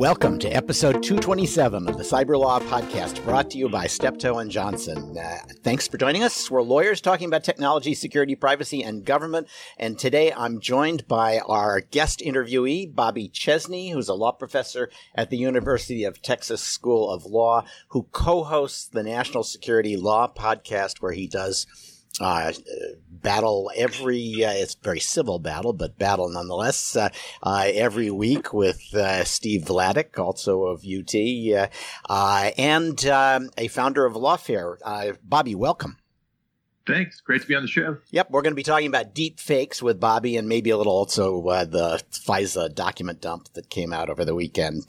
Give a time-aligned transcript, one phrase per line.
[0.00, 5.16] Welcome to episode 227 of the Cyberlaw Podcast, brought to you by Steptoe and Johnson.
[5.18, 6.50] Uh, thanks for joining us.
[6.50, 9.48] We're lawyers talking about technology, security, privacy, and government.
[9.78, 15.28] And today I'm joined by our guest interviewee, Bobby Chesney, who's a law professor at
[15.28, 21.12] the University of Texas School of Law, who co-hosts the National Security Law Podcast, where
[21.12, 21.66] he does
[22.18, 22.52] uh,
[23.10, 27.08] battle every uh, it's very civil battle but battle nonetheless uh,
[27.42, 31.70] uh every week with uh, steve vladeck also of ut
[32.08, 35.96] uh, and um, a founder of lawfare Uh, bobby welcome
[36.86, 37.20] Thanks.
[37.20, 37.98] Great to be on the show.
[38.10, 40.94] Yep, we're going to be talking about deep fakes with Bobby and maybe a little
[40.94, 44.88] also the FISA document dump that came out over the weekend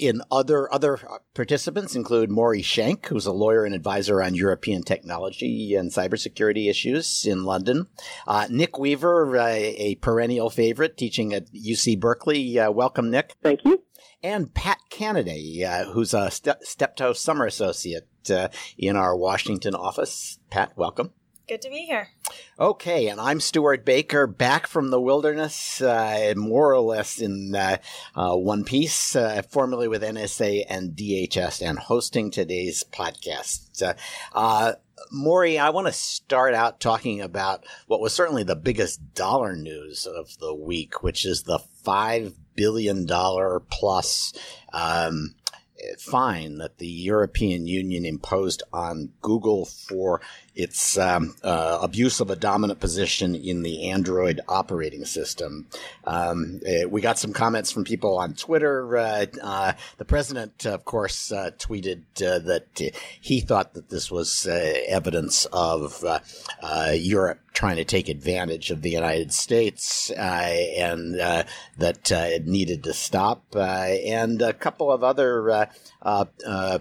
[0.00, 0.98] in other other
[1.34, 7.26] participants include Maury Shenk, who's a lawyer and advisor on European technology and cybersecurity issues
[7.26, 7.86] in London.
[8.26, 12.58] Uh, Nick Weaver, uh, a perennial favorite, teaching at UC Berkeley.
[12.58, 13.36] Uh, welcome, Nick.
[13.42, 13.82] Thank you.
[14.22, 20.38] And Patt Cannaday, uh, who's a Ste- Steptoe Summer Associate uh, in our Washington office.
[20.50, 21.12] Patt, welcome.
[21.50, 22.10] Good to be here.
[22.60, 27.78] Okay, and I'm Stewart Baker, back from the wilderness, uh, more or less in uh,
[28.14, 33.82] uh, one piece, uh, formerly with NSA and DHS, and hosting today's podcast.
[33.82, 33.94] Uh,
[34.32, 34.74] uh,
[35.10, 40.06] Maury, I want to start out talking about what was certainly the biggest dollar news
[40.06, 44.34] of the week, which is the $5 billion plus
[44.72, 45.34] um,
[45.98, 50.20] fine that the European Union imposed on Google for
[50.62, 55.66] its um, uh, abuse of a dominant position in the Android operating system.
[56.04, 58.96] Um, uh, we got some comments from people on Twitter.
[58.96, 64.46] Uh, uh, the president, of course, uh, tweeted uh, that he thought that this was
[64.48, 66.04] evidence of
[66.94, 73.44] Europe trying to take advantage of the United States and that it needed to stop.
[73.54, 75.68] and a couple of other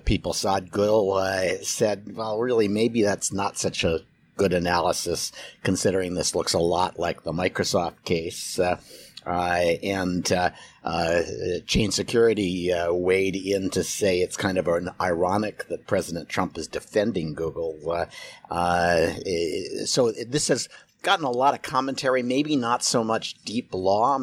[0.05, 1.21] people, Saad Gul,
[1.61, 4.01] said, well, really, maybe that's not such a
[4.37, 5.31] good analysis,
[5.63, 8.57] considering this looks a lot like the Microsoft case.
[8.57, 8.77] Uh,
[9.25, 10.49] uh, and uh,
[10.83, 11.21] uh,
[11.67, 16.57] Chain Security uh, weighed in to say it's kind of an ironic that President Trump
[16.57, 17.77] is defending Google.
[18.49, 19.07] Uh,
[19.85, 20.69] so this has
[21.01, 24.19] gotten a lot of commentary, maybe not so much deep law,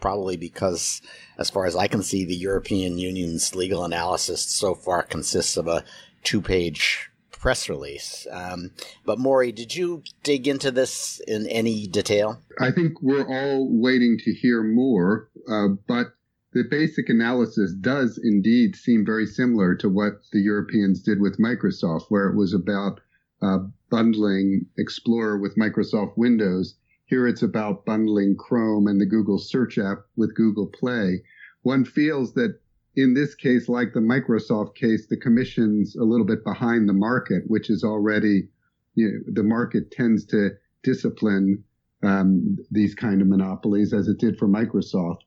[0.00, 1.02] probably because,
[1.38, 5.66] as far as I can see, the European Union's legal analysis so far consists of
[5.66, 5.82] a
[6.22, 7.10] two page
[7.46, 8.26] press release.
[8.32, 8.72] Um,
[9.04, 12.40] but Maury, did you dig into this in any detail?
[12.58, 16.08] I think we're all waiting to hear more, uh, but
[16.54, 22.06] the basic analysis does indeed seem very similar to what the Europeans did with Microsoft,
[22.08, 23.00] where it was about
[23.40, 23.58] uh,
[23.90, 26.74] bundling Explorer with Microsoft Windows.
[27.04, 31.22] Here it's about bundling Chrome and the Google Search app with Google Play.
[31.62, 32.58] One feels that
[32.96, 37.42] in this case, like the Microsoft case, the commission's a little bit behind the market,
[37.46, 38.48] which is already,
[38.94, 40.50] you know, the market tends to
[40.82, 41.62] discipline
[42.02, 45.18] um, these kind of monopolies as it did for Microsoft.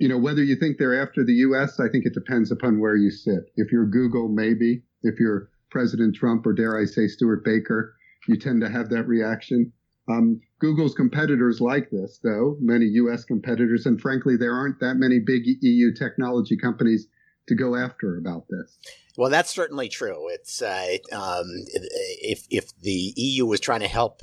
[0.00, 2.96] You know, whether you think they're after the U.S., I think it depends upon where
[2.96, 3.50] you sit.
[3.56, 4.82] If you're Google, maybe.
[5.02, 7.94] If you're President Trump or dare I say Stewart Baker,
[8.26, 9.72] you tend to have that reaction.
[10.08, 15.18] Um, Google's competitors like this, though, many US competitors, and frankly, there aren't that many
[15.18, 17.08] big EU technology companies
[17.48, 18.78] to go after about this.
[19.16, 20.28] Well, that's certainly true.
[20.28, 21.46] It's uh, um,
[22.22, 24.22] if if the EU was trying to help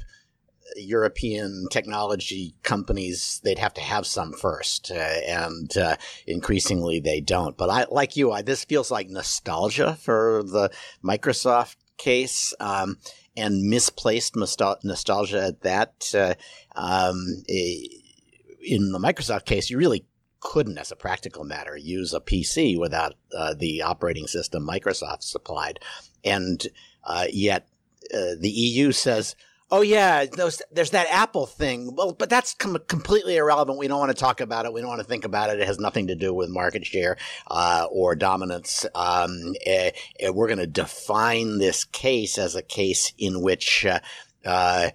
[0.75, 7.57] European technology companies, they'd have to have some first, uh, and uh, increasingly they don't.
[7.57, 10.71] But I, like you, I, this feels like nostalgia for the
[11.03, 12.53] Microsoft case.
[12.59, 12.97] Um,
[13.37, 16.13] and misplaced nostalgia at that.
[16.13, 16.35] Uh,
[16.79, 20.05] um, in the Microsoft case, you really
[20.39, 25.79] couldn't, as a practical matter, use a PC without uh, the operating system Microsoft supplied.
[26.23, 26.65] And
[27.03, 27.67] uh, yet
[28.13, 29.35] uh, the EU says,
[29.71, 31.95] Oh yeah, there's, there's that Apple thing.
[31.95, 33.79] Well, but that's com- completely irrelevant.
[33.79, 34.73] We don't want to talk about it.
[34.73, 35.59] We don't want to think about it.
[35.59, 37.17] It has nothing to do with market share
[37.47, 38.85] uh, or dominance.
[38.93, 39.89] Um, uh,
[40.33, 44.01] we're going to define this case as a case in which uh,
[44.45, 44.89] uh,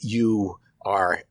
[0.00, 1.22] you are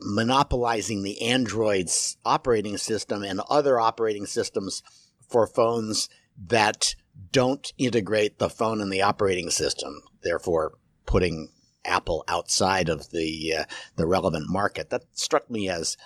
[0.00, 4.82] monopolizing the Android's operating system and other operating systems
[5.28, 6.08] for phones
[6.48, 6.96] that
[7.30, 10.00] don't integrate the phone and the operating system.
[10.22, 10.72] Therefore,
[11.06, 11.50] putting
[11.84, 13.64] Apple outside of the uh,
[13.96, 14.90] the relevant market.
[14.90, 15.96] That struck me as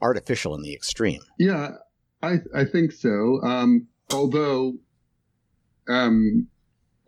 [0.00, 1.22] artificial in the extreme.
[1.38, 1.72] Yeah,
[2.22, 3.40] I I think so.
[3.42, 4.74] Um, although
[5.88, 6.48] um,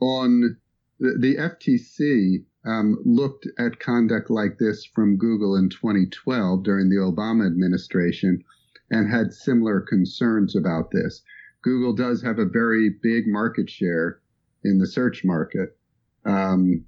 [0.01, 0.57] on
[0.99, 6.97] the, the, FTC um, looked at conduct like this from Google in 2012 during the
[6.97, 8.43] Obama administration
[8.91, 11.23] and had similar concerns about this.
[11.63, 14.21] Google does have a very big market share
[14.65, 15.77] in the search market.
[16.25, 16.87] Um,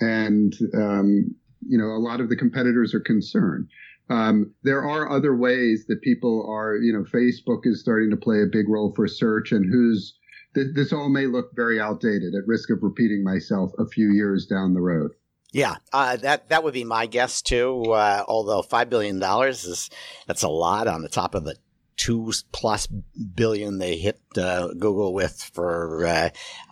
[0.00, 1.34] and, um,
[1.66, 3.68] you know, a lot of the competitors are concerned.
[4.10, 8.42] Um, there are other ways that people are, you know, Facebook is starting to play
[8.42, 10.16] a big role for search and who's,
[10.54, 14.46] th- this all may look very outdated at risk of repeating myself a few years
[14.46, 15.10] down the road.
[15.52, 17.82] Yeah, uh, that that would be my guess too.
[17.84, 19.88] Uh, although five billion dollars is
[20.26, 21.56] that's a lot on the top of the
[21.98, 26.30] two plus billion they hit uh, Google with for uh,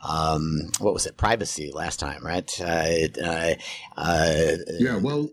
[0.08, 2.50] um, what was it privacy last time, right?
[2.61, 3.55] Uh, uh,
[3.96, 5.28] uh yeah, well,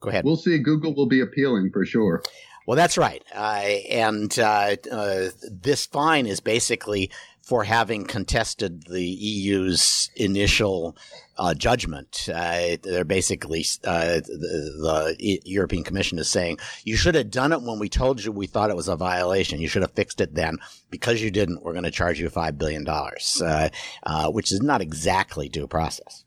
[0.00, 0.24] go ahead.
[0.24, 0.58] We'll see.
[0.58, 2.22] Google will be appealing for sure.
[2.66, 7.10] Well, that's right, and this fine is basically
[7.44, 10.96] for having contested the EU's initial
[11.36, 12.26] uh, judgment.
[12.32, 17.60] Uh, they're basically uh, the, the, European Commission is saying you should have done it
[17.60, 19.60] when we told you we thought it was a violation.
[19.60, 20.56] You should have fixed it then.
[20.90, 23.68] Because you didn't, we're going to charge you five billion dollars, uh,
[24.04, 26.24] uh, which is not exactly due process.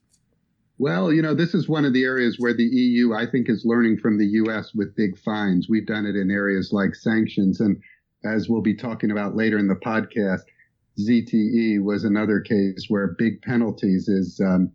[0.77, 3.65] Well, you know, this is one of the areas where the EU, I think, is
[3.65, 4.75] learning from the U.S.
[4.75, 5.67] with big fines.
[5.67, 7.81] We've done it in areas like sanctions, and
[8.23, 10.41] as we'll be talking about later in the podcast
[10.99, 14.71] ZTE was another case where big penalties is um,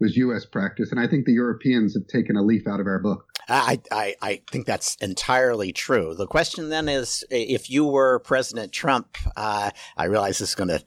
[0.00, 0.44] was U.S.
[0.44, 3.24] practice, and I think the Europeans have taken a leaf out of our book.
[3.48, 6.14] I, I, I think that's entirely true.
[6.14, 10.68] The question then is, if you were President Trump, uh, I realize this is going
[10.68, 10.84] to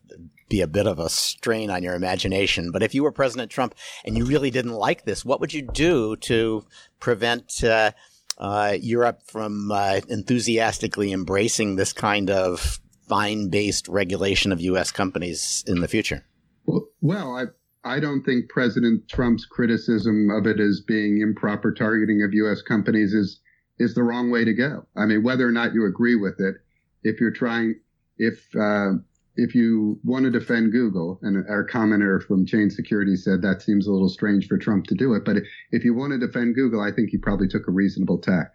[0.50, 3.76] be a bit of a strain on your imagination, but if you were President Trump
[4.04, 6.66] and you really didn't like this, what would you do to
[7.00, 7.92] prevent uh,
[8.38, 12.80] uh, Europe from uh, enthusiastically embracing this kind of
[13.10, 14.92] fine based regulation of U.S.
[14.92, 16.24] companies in the future?
[17.02, 17.46] Well, I,
[17.84, 22.62] I don't think President Trump's criticism of it as being improper targeting of U.S.
[22.62, 23.42] companies is
[23.80, 24.86] is the wrong way to go.
[24.96, 26.56] I mean, whether or not you agree with it,
[27.04, 27.80] if you're trying,
[28.18, 28.92] if uh,
[29.38, 33.88] if you want to defend Google, and our commenter from Chain Security said that seems
[33.88, 35.38] a little strange for Trump to do it, but
[35.72, 38.52] if you want to defend Google, I think he probably took a reasonable tack.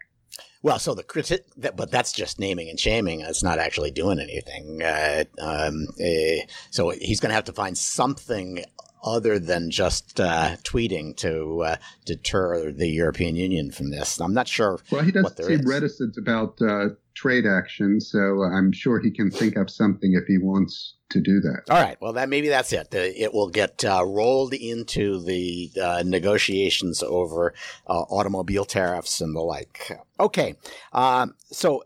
[0.65, 3.21] Well, so the critic, but that's just naming and shaming.
[3.21, 4.81] It's not actually doing anything.
[4.81, 6.41] Uh, um, uh,
[6.71, 8.65] so he's going to have to find something
[9.05, 11.75] other than just uh, tweeting to uh,
[12.05, 14.19] deter the European Union from this.
[14.19, 14.79] I'm not sure.
[14.91, 15.65] Well, he doesn't seem is.
[15.65, 20.39] reticent about uh, trade action, so I'm sure he can think up something if he
[20.39, 21.61] wants to do that.
[21.69, 21.97] All right.
[22.01, 22.87] Well, that maybe that's it.
[22.93, 27.53] It will get uh, rolled into the uh, negotiations over
[27.87, 29.91] uh, automobile tariffs and the like.
[30.19, 30.55] Okay.
[30.93, 31.83] Um, so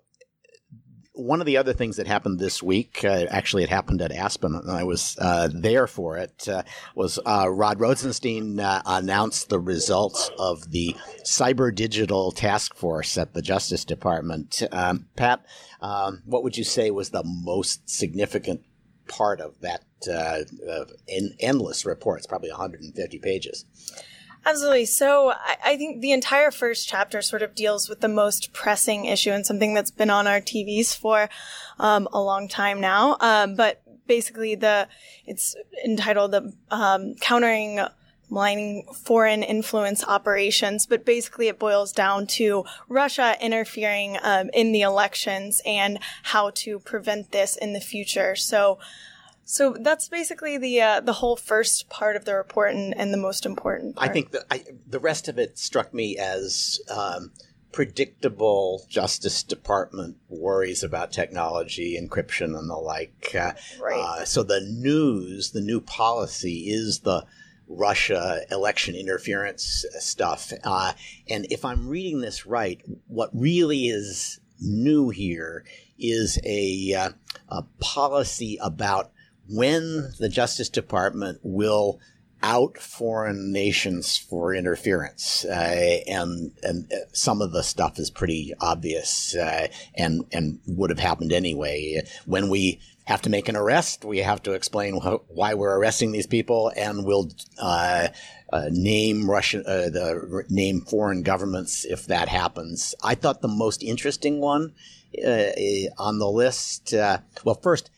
[1.19, 4.55] one of the other things that happened this week, uh, actually, it happened at Aspen,
[4.55, 6.63] and I was uh, there for it, uh,
[6.95, 13.33] was uh, Rod Rosenstein uh, announced the results of the Cyber Digital Task Force at
[13.33, 14.63] the Justice Department.
[14.71, 15.45] Um, Patt,
[15.81, 18.61] um, what would you say was the most significant
[19.07, 20.39] part of that uh,
[21.39, 22.19] endless report?
[22.19, 23.65] It's probably 150 pages.
[24.49, 24.85] Absolutely.
[24.85, 29.05] So I, I, think the entire first chapter sort of deals with the most pressing
[29.05, 31.29] issue and something that's been on our TVs for
[31.77, 33.15] um, a long time now.
[33.19, 34.87] Um, but basically, the
[35.27, 35.55] it's
[35.85, 37.79] entitled the um, countering
[38.31, 44.81] maligning foreign influence operations, but basically it boils down to Russia interfering um, in the
[44.81, 48.35] elections and how to prevent this in the future.
[48.35, 48.79] So
[49.51, 53.17] so that's basically the uh, the whole first part of the report and, and the
[53.17, 53.95] most important.
[53.95, 54.07] Part.
[54.07, 57.31] I think the I, the rest of it struck me as um,
[57.71, 63.33] predictable Justice Department worries about technology, encryption, and the like.
[63.33, 63.99] Uh, right.
[63.99, 67.25] Uh, so the news, the new policy is the
[67.67, 70.53] Russia election interference stuff.
[70.63, 70.93] Uh,
[71.27, 75.63] and if I'm reading this right, what really is new here
[75.97, 77.09] is a, uh,
[77.49, 79.11] a policy about
[79.49, 81.99] when the Justice Department will
[82.41, 88.53] out foreign nations for interference, uh, and and uh, some of the stuff is pretty
[88.61, 92.01] obvious, uh, and and would have happened anyway.
[92.25, 96.11] When we have to make an arrest, we have to explain wh- why we're arresting
[96.11, 98.09] these people, and we'll uh,
[98.53, 102.95] uh, name Russian uh, the name foreign governments if that happens.
[103.03, 104.73] I thought the most interesting one
[105.97, 106.93] on the list.
[106.93, 107.89] well, first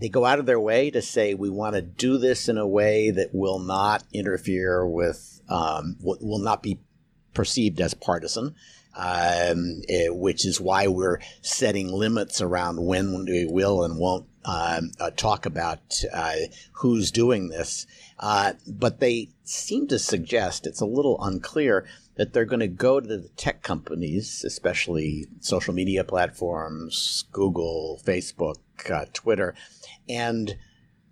[0.00, 2.66] they go out of their way to say we want to do this in a
[2.66, 6.80] way that will not interfere with, um, will not be
[7.34, 8.54] perceived as partisan,
[8.96, 14.90] um, eh, which is why we're setting limits around when we will and won't um,
[14.98, 16.36] uh, talk about uh,
[16.72, 17.86] who's doing this,
[18.18, 21.86] uh, but they seem to suggest it's a little unclear
[22.16, 28.56] that they're going to go to the tech companies, especially social media platforms, Google, Facebook,
[28.90, 29.54] uh, Twitter,
[30.08, 30.56] and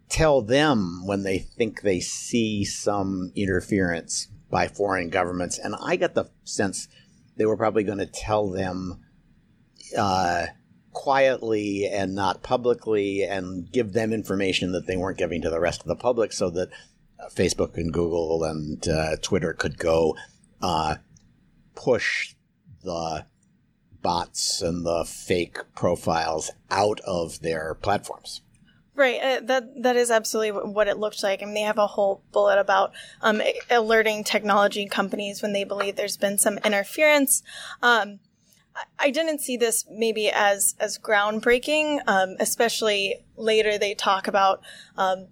[0.09, 5.59] tell them when they think they see some interference by foreign governments.
[5.59, 6.89] And I got the sense
[7.37, 9.01] they were probably going to tell them
[9.97, 10.47] uh,
[10.93, 15.81] quietly and not publicly and give them information that they weren't giving to the rest
[15.81, 16.69] of the public so that
[17.21, 20.17] uh, Facebook and Google and uh, Twitter could go
[20.61, 20.97] uh,
[21.75, 22.35] push
[22.83, 23.27] the
[24.03, 28.43] bots and the fake profiles out of their platforms.
[28.95, 29.21] Right.
[29.23, 31.41] Uh, that that is absolutely what it looked like.
[31.41, 35.95] I mean, they have a whole bullet about um, alerting technology companies when they believe
[35.95, 37.45] there's been some interference.
[37.81, 38.19] Um,
[38.99, 44.63] I didn't see this maybe as as groundbreaking, um, especially later they talk about
[44.97, 45.29] um,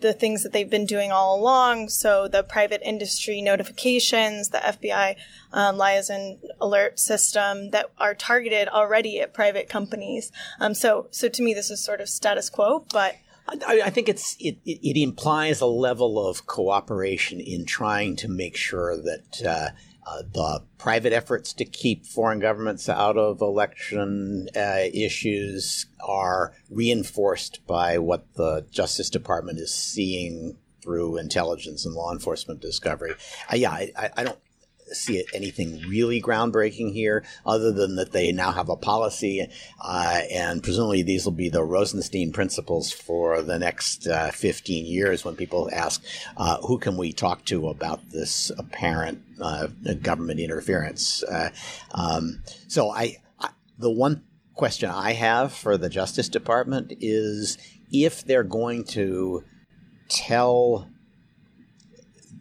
[0.00, 1.88] the things that they've been doing all along.
[1.88, 5.16] So the private industry notifications, the FBI
[5.52, 10.32] um, liaison alert system that are targeted already at private companies.
[10.60, 13.16] Um, so, so to me, this is sort of status quo, but.
[13.46, 18.56] I, I think it's it, it, implies a level of cooperation in trying to make
[18.56, 19.68] sure that uh,
[20.06, 27.66] uh, the private efforts to keep foreign governments out of election uh, issues are reinforced
[27.66, 33.14] by what the Justice Department is seeing through intelligence and law enforcement discovery.
[33.50, 34.38] Uh, yeah, I, I, don't
[34.92, 39.46] see anything really groundbreaking here, other than that they now have a policy,
[39.82, 45.24] uh, and presumably these will be the Rosenstein principles for the next uh, 15 years
[45.24, 46.02] when people ask,
[46.36, 49.68] uh, who can we talk to about this apparent uh,
[50.02, 51.22] government interference?
[51.24, 51.50] Uh,
[51.92, 54.24] um, so I, I, the one
[54.54, 57.58] question I have for the Justice Department is
[57.90, 59.44] if they're going to
[60.08, 60.88] tell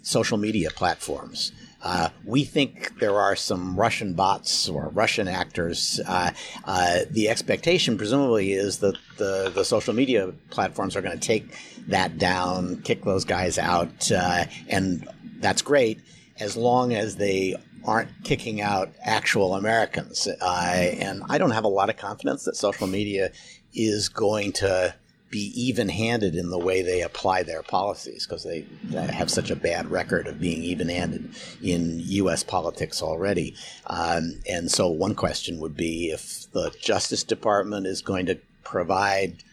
[0.01, 1.51] social media platforms
[1.83, 5.99] uh, we think there are some Russian bots or Russian actors.
[6.07, 6.31] Uh,
[6.63, 11.53] uh, the expectation, presumably, is that the, the social media platforms are going to take
[11.87, 15.07] that down, kick those guys out, uh, and
[15.39, 15.99] that's great
[16.39, 20.27] as long as they aren't kicking out actual Americans.
[20.41, 23.31] Uh, and I don't have a lot of confidence that social media
[23.73, 24.95] is going to
[25.33, 29.55] be even handed in the way they apply their policies because they have such a
[29.55, 31.27] bad record of being even handed
[31.59, 32.43] in U.S.
[32.43, 33.55] politics already.
[33.87, 39.43] Um, and so, one question would be if the Justice Department is going to provide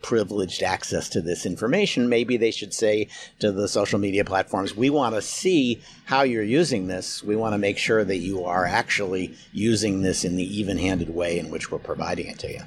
[0.00, 3.06] privileged access to this information, maybe they should say
[3.38, 7.22] to the social media platforms, we want to see how you're using this.
[7.22, 11.14] We want to make sure that you are actually using this in the even handed
[11.14, 12.62] way in which we're providing it to you.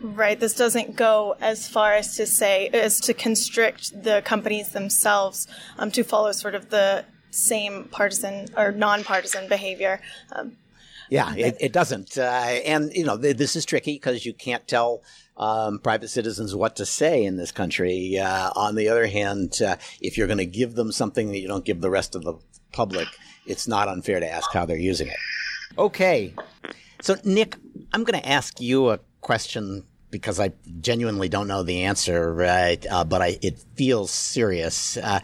[0.00, 0.40] Right.
[0.40, 5.46] This doesn't go as far as to say, as to constrict the companies themselves
[5.78, 10.00] um, to follow sort of the same partisan or nonpartisan behavior.
[10.32, 10.56] Um,
[11.10, 12.16] yeah, it, it doesn't.
[12.16, 15.02] Uh, and, you know, th- this is tricky because you can't tell
[15.36, 18.18] um, private citizens what to say in this country.
[18.18, 21.48] Uh, on the other hand, uh, if you're going to give them something that you
[21.48, 22.34] don't give the rest of the
[22.72, 23.08] public,
[23.44, 25.18] it's not unfair to ask how they're using it.
[25.78, 26.34] Okay.
[27.02, 27.56] So, Nick,
[27.92, 32.86] I'm going to ask you a question because I genuinely don't know the answer, right?
[32.88, 34.96] Uh, but I, it feels serious.
[34.96, 35.18] Uh,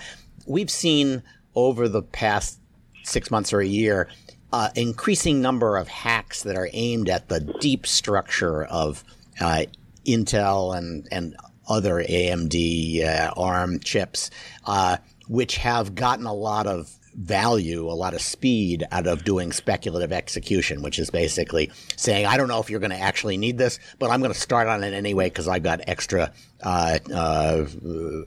[0.44, 1.22] we've seen
[1.54, 2.58] over the past
[3.04, 4.08] six months or a year
[4.52, 9.04] uh, increasing number of hacks that are aimed at the deep structure of
[9.40, 9.66] uh,
[10.04, 11.36] Intel and and
[11.68, 14.30] other AMD uh, ARM chips,
[14.66, 14.96] uh,
[15.28, 20.12] which have gotten a lot of value, a lot of speed out of doing speculative
[20.12, 23.78] execution, which is basically saying, I don't know if you're going to actually need this,
[23.98, 27.66] but I'm going to start on it anyway because I've got extra uh, uh,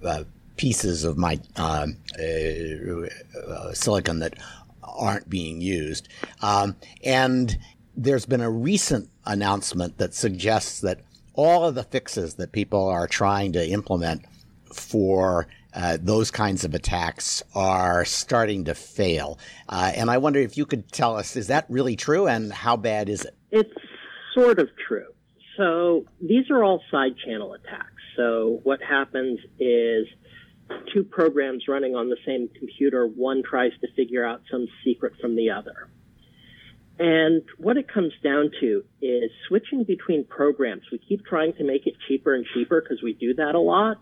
[0.04, 0.24] uh,
[0.58, 4.36] pieces of my um, uh, silicon that
[4.84, 6.08] aren't being used.
[6.42, 7.58] Um, and
[7.98, 11.01] there's been a recent announcement that suggests that
[11.34, 14.25] all of the fixes that people are trying to implement
[14.74, 19.38] for uh, those kinds of attacks are starting to fail.
[19.67, 22.77] Uh, and I wonder if you could tell us, is that really true and how
[22.77, 23.36] bad is it?
[23.51, 23.74] It's
[24.34, 25.08] sort of true.
[25.58, 27.91] So these are all side channel attacks.
[28.15, 30.08] So what happens is
[30.94, 35.36] two programs running on the same computer, one tries to figure out some secret from
[35.36, 35.89] the other.
[36.98, 40.84] And what it comes down to is switching between programs.
[40.89, 43.98] We keep trying to make it cheaper and cheaper because we do that a lot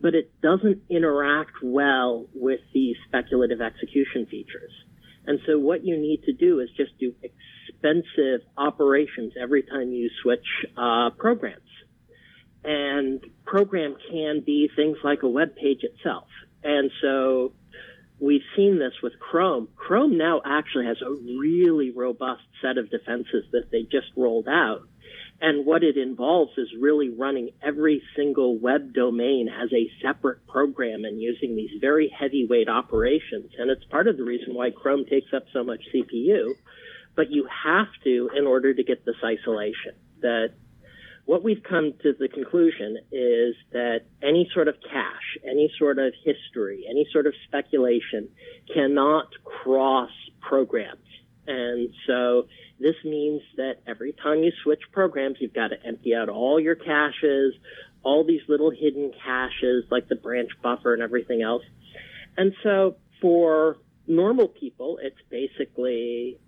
[0.00, 4.72] but it doesn't interact well with the speculative execution features.
[5.26, 10.10] And so what you need to do is just do expensive operations every time you
[10.22, 11.60] switch uh, programs.
[12.64, 16.26] And program can be things like a web page itself.
[16.62, 17.52] And so
[18.18, 19.68] we've seen this with Chrome.
[19.76, 24.82] Chrome now actually has a really robust set of defenses that they just rolled out.
[25.42, 31.04] And what it involves is really running every single web domain as a separate program
[31.04, 33.52] and using these very heavyweight operations.
[33.58, 36.52] And it's part of the reason why Chrome takes up so much CPU.
[37.16, 39.94] But you have to in order to get this isolation.
[40.20, 40.50] That
[41.24, 46.12] what we've come to the conclusion is that any sort of cache, any sort of
[46.24, 48.28] history, any sort of speculation
[48.74, 50.98] cannot cross programs.
[51.46, 52.46] And so
[52.78, 56.74] this means that every time you switch programs, you've got to empty out all your
[56.74, 57.54] caches,
[58.02, 61.62] all these little hidden caches like the branch buffer and everything else.
[62.36, 66.38] And so for normal people, it's basically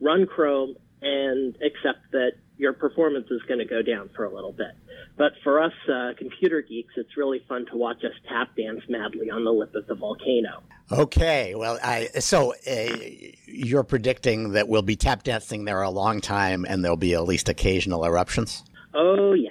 [0.00, 4.52] run Chrome and accept that your performance is going to go down for a little
[4.52, 4.72] bit.
[5.20, 9.28] But for us uh, computer geeks, it's really fun to watch us tap dance madly
[9.28, 10.62] on the lip of the volcano.
[10.90, 12.96] Okay, well, I, so uh,
[13.44, 17.24] you're predicting that we'll be tap dancing there a long time, and there'll be at
[17.24, 18.64] least occasional eruptions.
[18.94, 19.50] Oh yeah,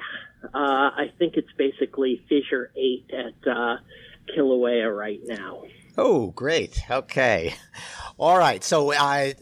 [0.56, 3.78] uh, I think it's basically Fissure Eight at uh,
[4.36, 5.66] Kilauea right now.
[6.00, 6.82] Oh, great.
[6.90, 7.54] Okay.
[8.18, 8.64] All right.
[8.64, 9.34] So uh,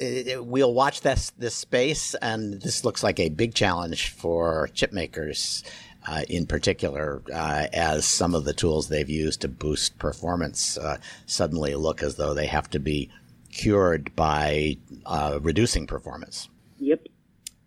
[0.41, 5.63] we'll watch this this space, and this looks like a big challenge for chip makers.
[6.07, 10.97] Uh, in particular, uh, as some of the tools they've used to boost performance uh,
[11.25, 13.09] suddenly look as though they have to be
[13.51, 16.47] cured by uh, reducing performance.
[16.79, 17.07] Yep.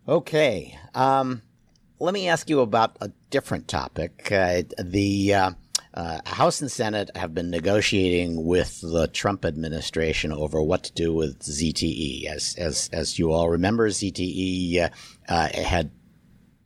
[0.08, 0.78] Okay.
[0.94, 1.42] Um,
[1.98, 4.32] let me ask you about a different topic.
[4.32, 5.52] Uh, the
[5.92, 11.12] uh, House and Senate have been negotiating with the Trump administration over what to do
[11.12, 12.26] with ZTE.
[12.26, 14.88] As as as you all remember, ZTE uh,
[15.28, 15.90] uh, had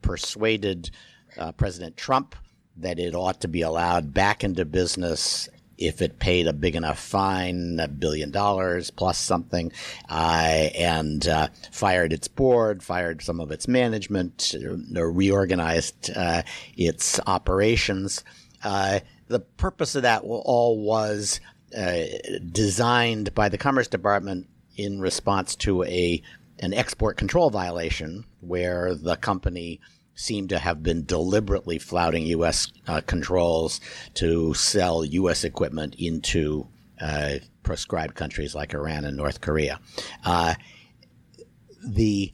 [0.03, 0.91] persuaded
[1.39, 2.35] uh, President Trump
[2.77, 6.99] that it ought to be allowed back into business if it paid a big enough
[6.99, 9.73] fine, a billion dollars plus something,
[10.09, 14.55] uh, and uh, fired its board, fired some of its management,
[14.93, 16.11] reorganized
[16.77, 18.23] its operations.
[18.63, 21.41] Uh, the purpose of that all was
[21.77, 22.05] uh,
[22.51, 26.23] designed by the Commerce Department in response to a
[26.61, 29.81] an export control violation where the company
[30.15, 32.73] seemed to have been deliberately flouting U.S.
[32.87, 33.81] Uh, controls
[34.15, 35.45] to sell U.S.
[35.45, 36.69] equipment into
[37.01, 39.81] uh, proscribed countries like Iran and North Korea.
[40.25, 40.55] Uh,
[41.87, 42.33] the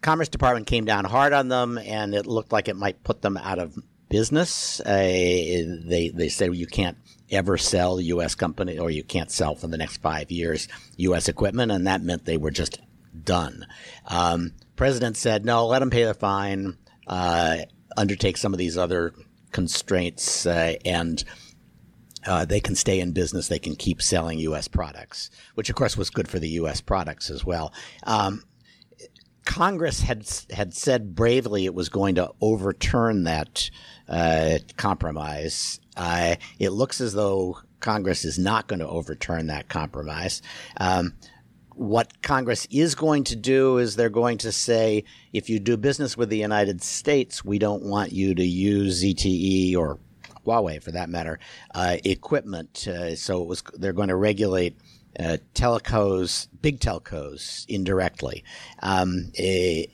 [0.00, 3.36] Commerce Department came down hard on them, and it looked like it might put them
[3.36, 3.78] out of
[4.08, 4.80] business.
[4.80, 6.96] Uh, they they say you can't
[7.30, 8.34] ever sell U.S.
[8.34, 11.28] company or you can't sell for the next five years U.S.
[11.28, 12.80] equipment, and that meant they were just
[13.24, 13.66] done.
[14.06, 16.76] Um, President said, no, let them pay the fine,
[17.96, 19.14] undertake some of these other
[19.52, 21.24] constraints, uh, and
[22.26, 23.48] uh, they can stay in business.
[23.48, 24.68] They can keep selling U.S.
[24.68, 26.80] products, which of course was good for the U.S.
[26.80, 27.72] products as well.
[28.04, 28.44] Um,
[29.44, 33.70] Congress had had said bravely it was going to overturn that
[34.08, 35.80] uh, compromise.
[35.96, 40.42] Uh, it looks as though Congress is not going to overturn that compromise.
[40.76, 41.14] Um,
[41.80, 46.14] what Congress is going to do is they're going to say, if you do business
[46.14, 49.98] with the United States, we don't want you to use ZTE or
[50.44, 51.38] Huawei, for that matter,
[51.74, 52.86] uh, equipment.
[52.86, 54.76] Uh, so it was they're going to regulate
[55.18, 58.44] uh, telcos, big telcos, indirectly.
[58.82, 59.90] Um, it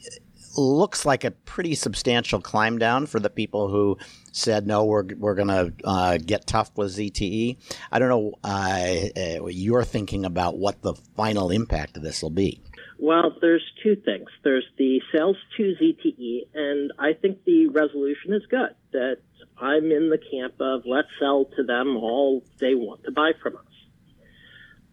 [0.58, 3.98] looks like a pretty substantial climb down for the people who
[4.32, 7.56] said no, we're we're going to uh, get tough with ZTE.
[7.90, 12.30] I don't know uh, what you're thinking about what the final impact of this will
[12.30, 12.60] be.
[12.98, 14.28] Well, there's two things.
[14.42, 18.74] There's the sales to ZTE, and I think the resolution is good.
[18.92, 19.16] That
[19.58, 23.56] I'm in the camp of let's sell to them all they want to buy from
[23.56, 23.62] us.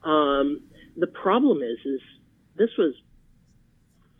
[0.03, 0.61] Um,
[0.97, 2.01] the problem is, is
[2.55, 2.93] this was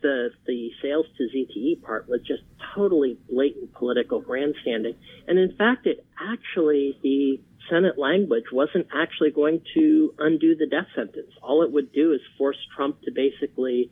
[0.04, 2.42] the the sales to ZTE part was just
[2.74, 4.94] totally blatant political grandstanding,
[5.26, 7.40] and in fact, it actually the
[7.70, 11.32] Senate language wasn't actually going to undo the death sentence.
[11.42, 13.90] All it would do is force Trump to basically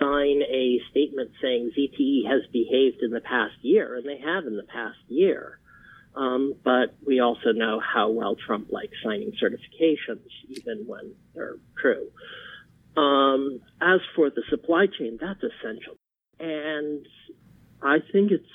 [0.00, 4.56] sign a statement saying ZTE has behaved in the past year, and they have in
[4.56, 5.58] the past year.
[6.16, 12.08] Um, but we also know how well Trump likes signing certifications, even when they're true.
[12.96, 15.96] Um, as for the supply chain, that's essential.
[16.38, 17.06] And
[17.82, 18.48] I think it's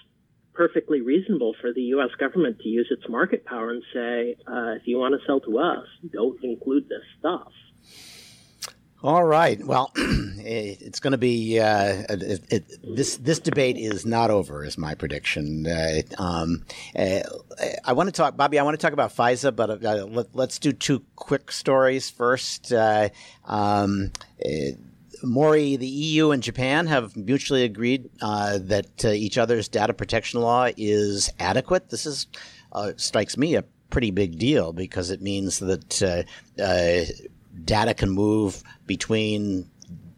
[0.53, 2.09] perfectly reasonable for the U.S.
[2.19, 5.59] government to use its market power and say, uh, if you want to sell to
[5.59, 7.51] us, don't include this stuff.
[9.03, 9.63] All right.
[9.63, 13.17] Well, it's going to be uh, it, it, this.
[13.17, 15.67] This debate is not over, is my prediction.
[15.67, 16.65] Uh, um,
[16.97, 17.19] uh,
[17.83, 18.57] I want to talk, Bobby.
[18.57, 22.71] I want to talk about FISA, but uh, let, us do two quick stories first.
[22.71, 23.09] Uh,
[23.43, 24.11] um,
[24.43, 24.71] uh,
[25.23, 31.29] Maury, the EU and Japan have mutually agreed that each other's data protection law is
[31.39, 31.89] adequate.
[31.89, 32.27] This is
[32.97, 36.25] strikes me a pretty big deal because it means that
[37.63, 39.69] data can move between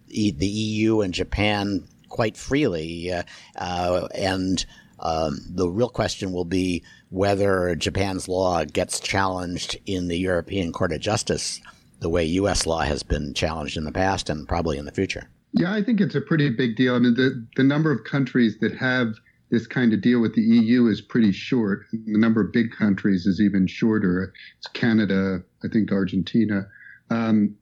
[0.08, 3.12] e- the EU and Japan quite freely.
[3.12, 3.24] Uh,
[3.58, 4.66] uh, and
[5.00, 10.92] um, the real question will be whether Japan's law gets challenged in the European Court
[10.92, 11.62] of Justice
[12.00, 12.66] the way U.S.
[12.66, 15.30] law has been challenged in the past and probably in the future.
[15.54, 16.96] Yeah, I think it's a pretty big deal.
[16.96, 19.16] I mean, the, the number of countries that have
[19.50, 21.86] this kind of deal with the EU is pretty short.
[21.92, 24.34] The number of big countries is even shorter.
[24.58, 26.68] It's Canada, I think Argentina.
[27.10, 27.56] Um,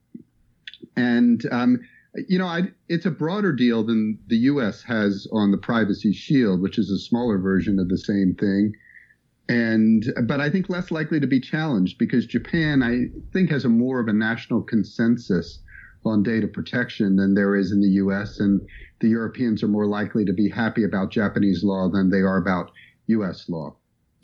[0.96, 1.80] and um,
[2.28, 4.84] you know, I, it's a broader deal than the U.S.
[4.84, 8.74] has on the Privacy Shield, which is a smaller version of the same thing.
[9.48, 13.70] And but I think less likely to be challenged because Japan, I think, has a
[13.70, 15.60] more of a national consensus
[16.04, 18.40] on data protection than there is in the U.S.
[18.40, 18.62] And
[19.02, 22.72] the Europeans are more likely to be happy about Japanese law than they are about
[23.08, 23.48] U.S.
[23.50, 23.76] law.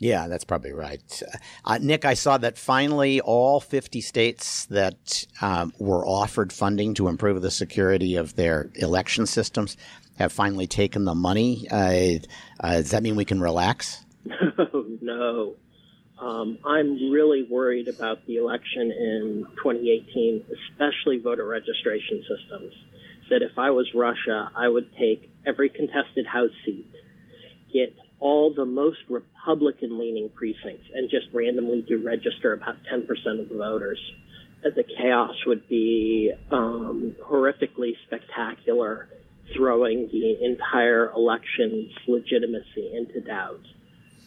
[0.02, 1.22] Yeah, that's probably right.
[1.64, 7.06] Uh, Nick, I saw that finally all 50 states that um, were offered funding to
[7.06, 9.76] improve the security of their election systems
[10.18, 11.68] have finally taken the money.
[11.70, 12.18] Uh,
[12.58, 14.04] uh, does that mean we can relax?
[15.00, 15.54] no.
[16.18, 22.74] Um, I'm really worried about the election in 2018, especially voter registration systems.
[23.30, 26.90] That if I was Russia, I would take every contested House seat,
[27.72, 33.02] get all the most Republican leaning precincts and just randomly do register about 10%
[33.40, 33.98] of the voters.
[34.62, 39.08] The chaos would be um, horrifically spectacular,
[39.56, 43.60] throwing the entire election's legitimacy into doubt.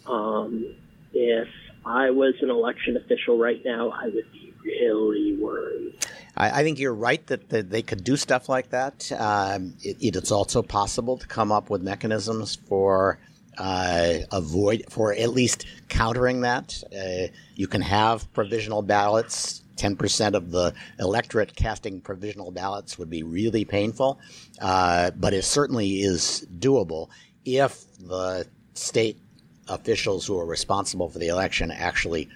[0.06, 0.76] Um,
[1.14, 1.48] if
[1.86, 6.06] I was an election official right now, I would be really worried.
[6.36, 9.10] I, think you're right that, that, they could do stuff like that.
[9.14, 13.20] Um, it, it's also possible to come up with mechanisms for
[13.58, 16.82] uh, avoid for at least countering that.
[16.96, 19.62] Uh, you can have provisional ballots.
[19.78, 24.20] 10% of the electorate casting provisional ballots would be really painful,
[24.62, 27.10] uh, but it certainly is doable
[27.44, 29.20] if the state
[29.68, 32.30] officials who are responsible for the election actually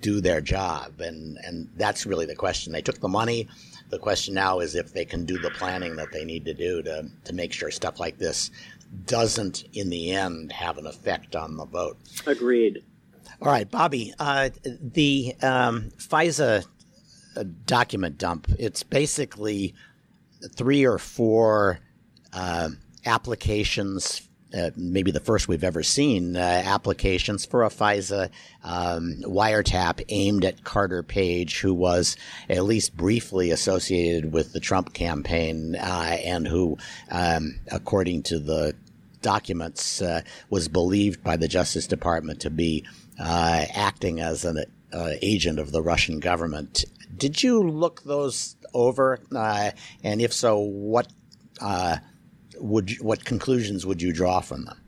[0.00, 1.00] do their job.
[1.00, 2.72] And, and that's really the question.
[2.72, 3.48] They took the money.
[3.90, 6.82] The question now is if they can do the planning that they need to do
[6.82, 8.50] to, to make sure stuff like this
[9.06, 11.98] doesn't, in the end, have an effect on the vote.
[12.26, 12.82] Agreed.
[13.40, 16.66] All right, Bobby, uh, the um, FISA
[17.36, 19.74] uh, document dump, it's basically
[20.54, 21.80] three or four
[22.32, 22.70] uh,
[23.06, 28.30] applications uh, maybe the first we've ever seen uh, applications for a FISA
[28.64, 32.16] um, wiretap aimed at Carter Page, who was
[32.48, 36.76] at least briefly associated with the Trump campaign uh, and who,
[37.10, 38.74] um, according to the
[39.22, 42.84] documents, uh, was believed by the Justice Department to be
[43.18, 44.64] uh, acting as an
[45.22, 46.84] agent of the Russian government.
[47.16, 49.20] Did you look those over?
[50.02, 51.06] and if so, what
[52.60, 54.80] would you, what conclusions would you draw from them?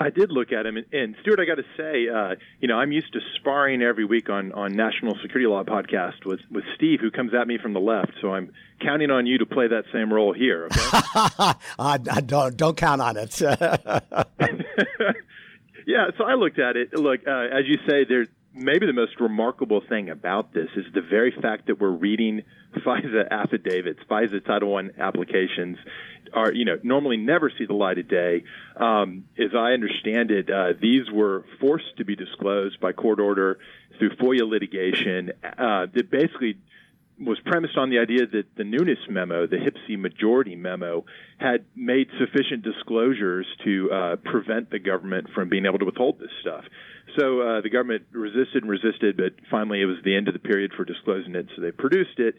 [0.00, 2.78] I did look at him, and, and Stewart, I got to say, uh, you know,
[2.78, 7.00] I'm used to sparring every week on on National Security Law podcast with with Steve,
[7.00, 8.12] who comes at me from the left.
[8.22, 10.66] So I'm counting on you to play that same role here.
[10.66, 11.52] Okay?
[11.78, 13.38] uh, don't don't count on it.
[15.86, 16.94] yeah, so I looked at it.
[16.94, 21.02] Look, uh, as you say, there's maybe the most remarkable thing about this is the
[21.02, 22.42] very fact that we're reading
[22.74, 25.78] FISA affidavits, FISA Title I applications
[26.32, 28.44] are you know normally never see the light of day.
[28.76, 33.58] Um, as I understand it, uh, these were forced to be disclosed by court order
[33.98, 36.58] through FOIA litigation uh, that basically
[37.20, 41.04] was premised on the idea that the Nunes memo, the HPSCI majority memo,
[41.38, 46.30] had made sufficient disclosures to uh, prevent the government from being able to withhold this
[46.40, 46.64] stuff.
[47.18, 50.40] So uh, the government resisted and resisted, but finally it was the end of the
[50.40, 52.36] period for disclosing it, so they produced it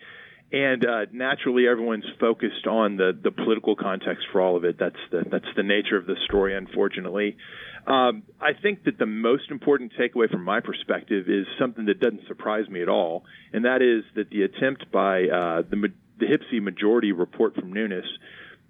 [0.52, 4.78] and uh, naturally everyone's focused on the the political context for all of it.
[4.78, 7.38] That's the that's the nature of the story, unfortunately.
[7.88, 12.28] Um, I think that the most important takeaway from my perspective is something that doesn't
[12.28, 15.88] surprise me at all, and that is that the attempt by uh, the
[16.20, 18.06] the HPSCI majority report from Nunes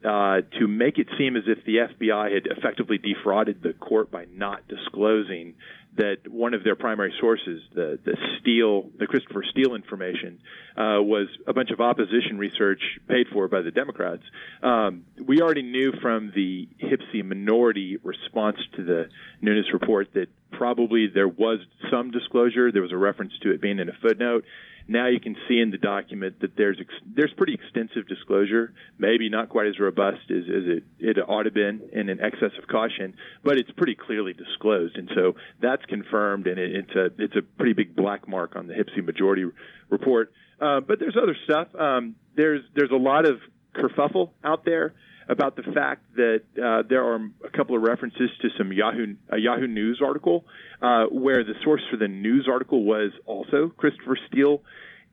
[0.04, 4.26] uh, to make it seem as if the FBI had effectively defrauded the court by
[4.34, 5.56] not disclosing
[5.98, 10.40] that one of their primary sources, the the Steele, the Christopher Steele information,
[10.78, 14.24] uh, was a bunch of opposition research paid for by the Democrats.
[14.64, 19.10] Um, we already knew from the HPSCI minority response to the
[19.42, 21.60] Nunes report that probably there was
[21.92, 22.72] some disclosure.
[22.72, 24.46] There was a reference to it being in a footnote.
[24.88, 29.30] Now you can see in the document that there's ex- there's pretty extensive disclosure, maybe
[29.30, 32.52] not quite as robust as, as it, it ought to have been in an excess
[32.62, 37.06] of caution, but it's pretty clearly disclosed, and so that's confirmed, and it, it's a
[37.22, 39.46] it's a pretty big black mark on the HPSCI majority
[39.90, 40.32] report.
[40.60, 41.68] Uh, but there's other stuff.
[41.76, 43.40] Um, there's there's a lot of
[43.76, 44.94] kerfuffle out there
[45.32, 49.38] about the fact that uh, there are a couple of references to some Yahoo a
[49.38, 50.44] Yahoo News article
[50.82, 54.62] uh, where the source for the news article was also Christopher Steele.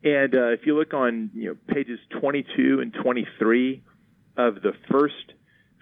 [0.02, 3.83] And uh, if you look on you know, pages 22 and 23
[4.37, 5.14] of the first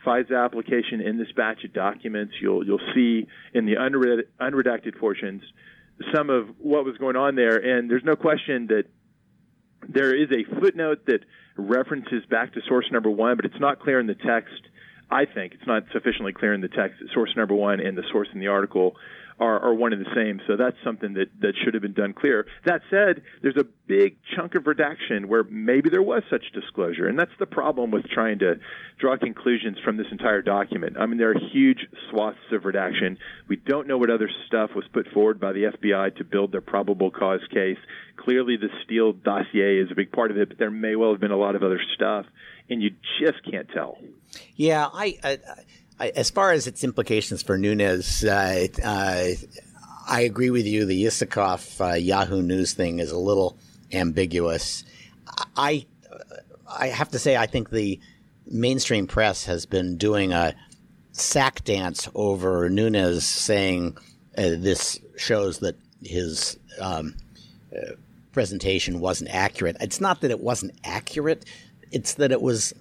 [0.06, 3.76] FISA application in this batch of documents, you'll you'll see in the
[4.40, 5.42] unredacted portions
[6.14, 7.56] some of what was going on there.
[7.56, 8.84] And there's no question that
[9.88, 11.20] there is a footnote that
[11.56, 14.62] references back to source number one, but it's not clear in the text.
[15.10, 18.02] I think it's not sufficiently clear in the text that source number one and the
[18.10, 18.96] source in the article
[19.38, 20.40] are, are one and the same.
[20.46, 22.46] So that's something that, that should have been done clear.
[22.64, 27.06] That said, there's a big chunk of redaction where maybe there was such disclosure.
[27.06, 28.54] And that's the problem with trying to
[28.98, 30.96] draw conclusions from this entire document.
[30.98, 33.18] I mean, there are huge swaths of redaction.
[33.48, 36.62] We don't know what other stuff was put forward by the FBI to build their
[36.62, 37.78] probable cause case.
[38.16, 41.20] Clearly, the Steele dossier is a big part of it, but there may well have
[41.20, 42.24] been a lot of other stuff,
[42.70, 43.98] and you just can't tell.
[44.56, 45.38] Yeah, I, I I,
[45.98, 49.28] as far as its implications for Nunes, uh, uh,
[50.08, 50.84] I agree with you.
[50.84, 53.58] The Isikoff uh, Yahoo News thing is a little
[53.92, 54.84] ambiguous.
[55.56, 55.86] I
[56.68, 58.00] I have to say I think the
[58.46, 60.54] mainstream press has been doing a
[61.12, 63.96] sack dance over Nunes, saying
[64.36, 67.14] uh, this shows that his um,
[67.74, 67.92] uh,
[68.32, 69.76] presentation wasn't accurate.
[69.80, 71.44] It's not that it wasn't accurate;
[71.90, 72.74] it's that it was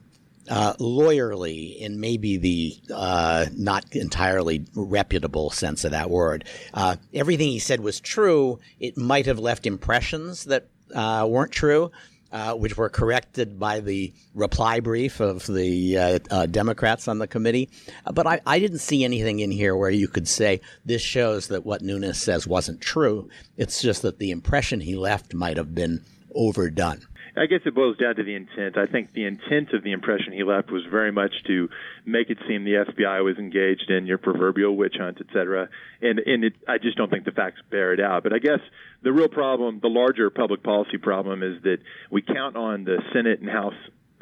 [0.49, 6.45] uh, lawyerly in maybe the uh, not entirely reputable sense of that word.
[6.73, 8.59] Uh, everything he said was true.
[8.79, 11.91] It might have left impressions that uh, weren't true.
[12.31, 15.97] Uh, which were corrected by the reply brief of the
[16.29, 17.69] uh, Democrats on the committee.
[18.13, 21.65] but I, I, didn't see anything in here where you could say this shows that
[21.65, 23.29] what Nunes says wasn't true.
[23.55, 26.03] It's just that the impression he left might have been
[26.33, 27.07] overdone.
[27.37, 28.77] I guess it boils down to the intent.
[28.77, 31.69] I think the intent of the impression he left was very much to
[32.05, 35.69] make it seem the FBI was engaged in your proverbial witch hunt, et cetera.
[36.01, 38.23] And and it, I just don't think the facts bear it out.
[38.23, 38.59] But I guess
[39.03, 41.77] the real problem, the larger public policy problem, is that
[42.09, 43.75] we count on the Senate and House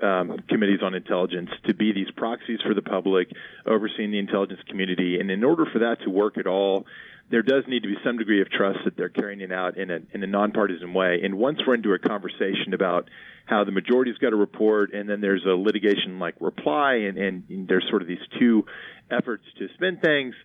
[0.03, 3.31] um, committees on intelligence to be these proxies for the public,
[3.65, 5.19] overseeing the intelligence community.
[5.19, 6.85] And in order for that to work at all,
[7.29, 9.89] there does need to be some degree of trust that they're carrying it out in
[9.89, 11.21] a in a nonpartisan way.
[11.23, 13.09] And once we're into a conversation about
[13.45, 17.43] how the majority's got to report, and then there's a litigation like reply, and, and,
[17.49, 18.65] and there's sort of these two
[19.09, 20.35] efforts to spin things.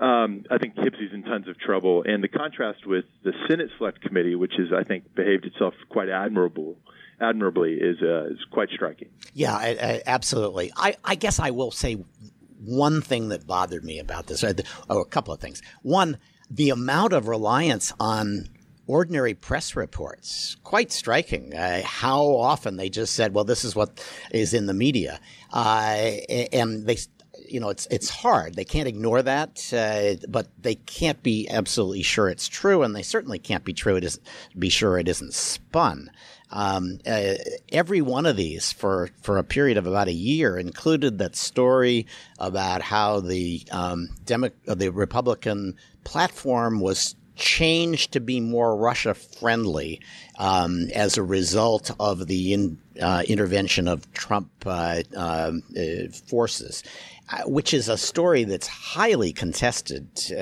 [0.00, 4.00] Um, I think HPSCI's in tons of trouble, and the contrast with the Senate Select
[4.00, 6.76] Committee, which is I think behaved itself quite admirable
[7.20, 9.08] admirably, is uh, is quite striking.
[9.34, 10.72] Yeah, I, I, absolutely.
[10.76, 11.96] I, I guess I will say
[12.64, 14.54] one thing that bothered me about this, or
[15.00, 15.62] a couple of things.
[15.82, 16.18] One,
[16.50, 18.48] the amount of reliance on
[18.86, 24.02] ordinary press reports quite striking uh, how often they just said well this is what
[24.32, 25.20] is in the media
[25.52, 25.94] uh,
[26.54, 26.96] and they
[27.46, 32.02] you know it's it's hard they can't ignore that uh, but they can't be absolutely
[32.02, 34.18] sure it's true and they certainly can't be true it is
[34.58, 36.10] be sure it isn't spun
[36.50, 37.34] um, uh,
[37.70, 42.06] every one of these for, for a period of about a year included that story
[42.38, 50.00] about how the um, Demo- the Republican platform was changed to be more Russia friendly
[50.38, 56.82] um, as a result of the in, uh, intervention of Trump uh, um, uh, forces.
[57.30, 60.34] Uh, which is a story that's highly contested uh,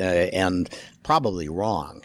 [0.00, 0.70] and
[1.02, 2.00] probably wrong.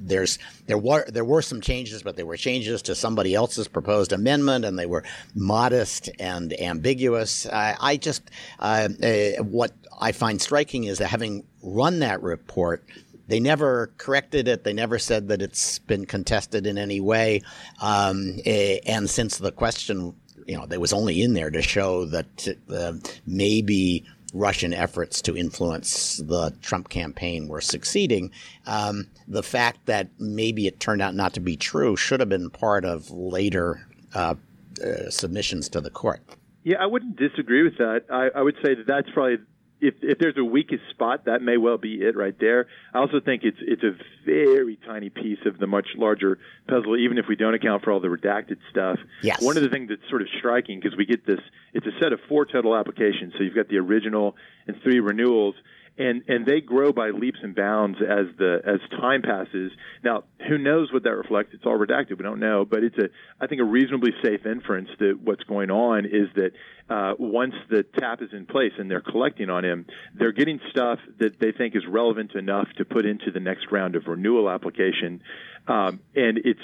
[0.00, 4.12] there's there were there were some changes, but there were changes to somebody else's proposed
[4.12, 5.02] amendment, and they were
[5.34, 7.46] modest and ambiguous.
[7.50, 12.84] I just what I find striking is that having run that report.
[13.28, 14.64] They never corrected it.
[14.64, 17.42] They never said that it's been contested in any way.
[17.80, 20.14] Um, and since the question
[20.48, 22.94] you know, that was only in there to show that uh,
[23.26, 28.30] maybe Russian efforts to influence the Trump campaign were succeeding.
[28.66, 32.50] Um, the fact that maybe it turned out not to be true should have been
[32.50, 34.34] part of later uh,
[34.82, 36.20] uh, submissions to the court.
[36.64, 38.04] Yeah, I wouldn't disagree with that.
[38.10, 39.38] I, I would say that that's probably
[39.80, 42.66] if if there's a weakest spot, that may well be it right there.
[42.92, 43.92] I also think it's it's a
[44.24, 48.00] very tiny piece of the much larger puzzle, even if we don't account for all
[48.00, 48.98] the redacted stuff.
[49.22, 49.42] Yes.
[49.42, 51.40] One of the things that's sort of striking because we get this,
[51.72, 53.34] it's a set of four total applications.
[53.36, 54.36] So you've got the original
[54.66, 55.54] and three renewals
[55.98, 59.72] and and they grow by leaps and bounds as the as time passes.
[60.04, 61.50] Now, who knows what that reflects?
[61.54, 62.18] It's all redacted.
[62.18, 63.08] We don't know, but it's a
[63.40, 66.52] I think a reasonably safe inference that what's going on is that
[66.88, 71.00] uh, once the tap is in place and they're collecting on him, they're getting stuff
[71.18, 75.22] that they think is relevant enough to put into the next round of renewal application,
[75.66, 76.60] um, and it's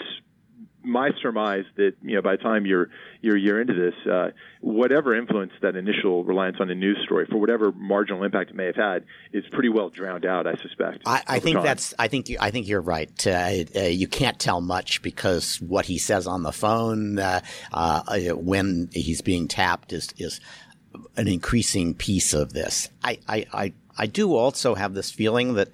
[0.84, 4.30] my surmise that you know by the time you're you're a year into this, uh,
[4.60, 8.66] whatever influence that initial reliance on a news story for whatever marginal impact it may
[8.66, 10.46] have had is pretty well drowned out.
[10.46, 11.02] I suspect.
[11.06, 11.64] I, I think time.
[11.64, 11.94] that's.
[11.98, 12.36] I think you.
[12.40, 13.26] I think you're right.
[13.26, 17.40] Uh, uh, you can't tell much because what he says on the phone uh,
[17.72, 20.40] uh when he's being tapped is is
[21.16, 22.88] an increasing piece of this.
[23.02, 25.68] I, I, I, I do also have this feeling that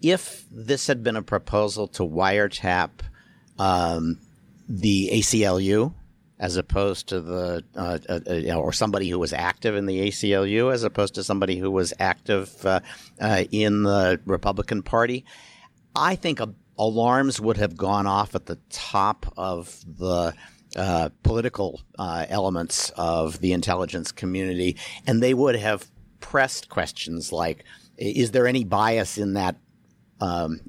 [0.00, 2.90] if this had been a proposal to wiretap
[3.58, 4.18] um,
[4.72, 5.92] the ACLU
[6.40, 9.86] as opposed to the uh, uh, uh, you know, or somebody who was active in
[9.86, 12.80] the ACLU as opposed to somebody who was active uh,
[13.20, 15.24] uh in the Republican Party.
[15.94, 16.40] I think
[16.78, 20.34] alarms would have gone off at the top of the
[20.74, 27.64] uh, political elements of the intelligence community, and they would have pressed questions like,
[27.98, 29.56] "Is there any bias in that
[30.22, 30.60] um,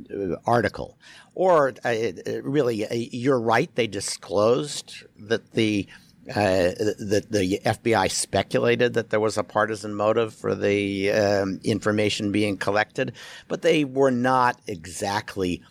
[0.46, 0.98] article?"
[1.36, 1.96] Or uh,
[2.44, 3.74] really, uh, you're right.
[3.76, 5.88] They disclosed that the
[6.30, 12.32] uh, that the FBI speculated that there was a partisan motive for the um, information
[12.32, 13.12] being collected,
[13.50, 15.62] but they were not exactly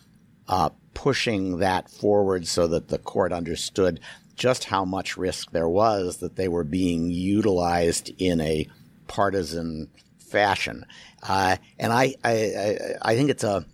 [0.47, 3.99] uh, pushing that forward so that the court understood
[4.35, 8.67] just how much risk there was that they were being utilized in a
[9.07, 10.85] partisan fashion.
[11.21, 13.65] Uh, and I, I, I think it's a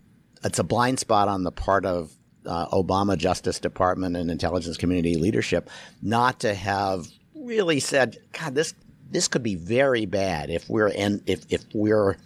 [0.44, 2.12] it's a blind spot on the part of
[2.46, 5.68] uh, Obama Justice Department and intelligence community leadership
[6.02, 8.74] not to have really said, God, this
[9.10, 12.16] this could be very bad if we're in, if if we're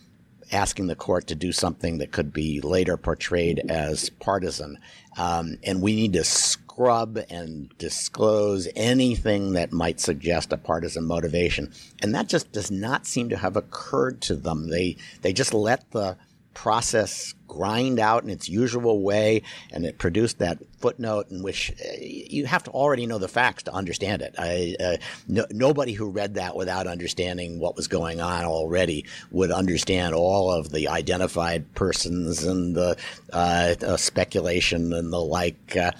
[0.53, 4.79] asking the court to do something that could be later portrayed as partisan,
[5.16, 11.72] um, and we need to scrub and disclose anything that might suggest a partisan motivation,
[12.03, 14.68] and that just does not seem to have occurred to them.
[14.68, 16.16] They they just let the
[16.54, 21.92] process grind out in its usual way, and it produced that footnote in which uh,
[22.00, 24.34] you have to already know the facts to understand it.
[24.38, 24.96] I, uh,
[25.28, 30.52] no, nobody who read that without understanding what was going on already would understand all
[30.52, 32.96] of the identified persons and the
[33.32, 35.76] uh, uh, speculation and the like.
[35.76, 35.92] Uh,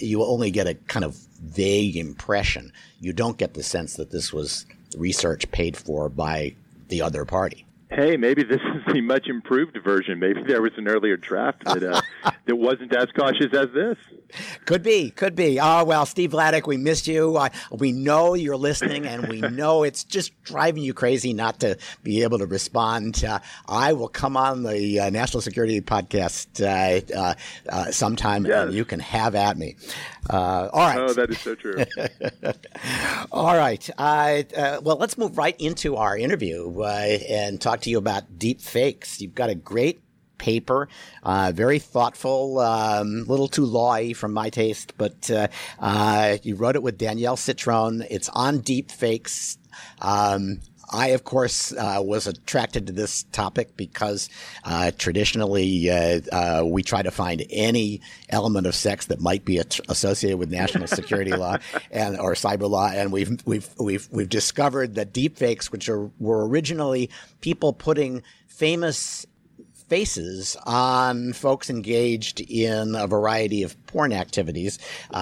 [0.00, 2.72] you only get a kind of vague impression.
[3.00, 4.66] You don't get the sense that this was
[4.96, 6.54] research paid for by
[6.88, 10.18] the other party hey, maybe this is the much improved version.
[10.18, 12.00] Maybe there was an earlier draft that uh,
[12.46, 13.96] that wasn't as cautious as this.
[14.64, 15.58] Could be, could be.
[15.60, 17.36] Oh well, Steve Vladeck, we missed you.
[17.36, 21.76] Uh, we know you're listening, and we know it's just driving you crazy not to
[22.02, 23.24] be able to respond.
[23.24, 27.34] Uh, I will come on the uh, National Security Podcast uh, uh,
[27.68, 28.66] uh, sometime, yes.
[28.66, 29.76] and you can have at me.
[30.28, 30.98] all right.
[30.98, 31.84] Oh, that is so true.
[33.32, 33.88] all right.
[33.98, 39.20] well, let's move right into our interview and talk to you about deep fakes.
[39.20, 40.00] You've got a great
[40.40, 40.88] paper.
[41.22, 45.46] Uh, very thoughtful, a um, little too lawy from my taste, but uh,
[45.78, 48.04] uh, you wrote it with Danielle Citron.
[48.10, 49.58] It's on deep fakes.
[50.00, 50.60] Um,
[50.92, 54.28] I, of course, uh, was attracted to this topic because
[54.64, 59.58] uh, traditionally uh, uh we try to find any element of sex that might be
[59.88, 61.58] associated with national security law
[61.92, 66.46] and or cyber law, and we've we've we've we've discovered that deepfakes, which are were
[66.48, 67.08] originally
[67.40, 69.26] people putting famous
[69.90, 74.78] faces on folks engaged in a variety of porn activities.
[75.12, 75.16] Uh,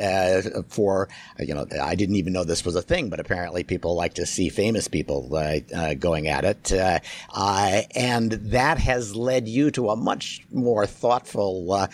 [0.00, 1.08] uh, for
[1.40, 4.24] you know, I didn't even know this was a thing, but apparently people like to
[4.24, 7.00] see famous people uh, going at it, uh,
[7.34, 11.88] uh, and that has led you to a much more thoughtful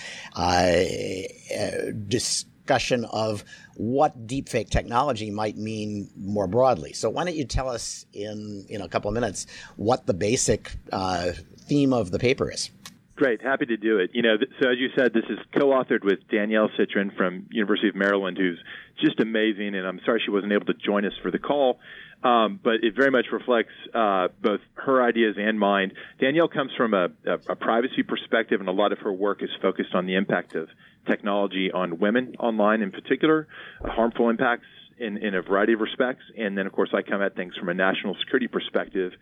[2.06, 6.92] discussion of what deepfake technology might mean more broadly.
[6.92, 10.76] So why don't you tell us in in a couple of minutes what the basic
[10.92, 11.32] uh,
[11.70, 12.70] theme of the paper is.
[13.14, 14.10] Great, happy to do it.
[14.12, 17.94] You know, so as you said, this is co-authored with Danielle Citron from University of
[17.94, 18.58] Maryland, who's
[19.00, 19.74] just amazing.
[19.74, 21.78] And I'm sorry she wasn't able to join us for the call,
[22.24, 25.92] um, but it very much reflects uh, both her ideas and mine.
[26.18, 29.50] Danielle comes from a, a, a privacy perspective, and a lot of her work is
[29.60, 30.68] focused on the impact of
[31.06, 33.46] technology on women online, in particular,
[33.84, 34.66] harmful impacts
[35.00, 36.22] in, in a variety of respects.
[36.38, 39.12] And then, of course, I come at things from a national security perspective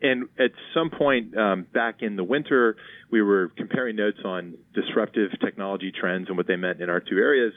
[0.00, 2.76] and at some point um, back in the winter,
[3.10, 7.18] we were comparing notes on disruptive technology trends and what they meant in our two
[7.18, 7.52] areas,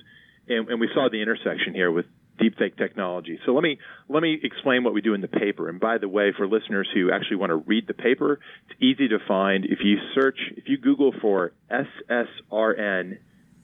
[0.47, 2.05] and, and we saw the intersection here with
[2.41, 3.39] deepfake technology.
[3.45, 3.77] So let me
[4.09, 5.69] let me explain what we do in the paper.
[5.69, 9.09] And by the way, for listeners who actually want to read the paper, it's easy
[9.09, 13.19] to find if you search if you Google for SSRN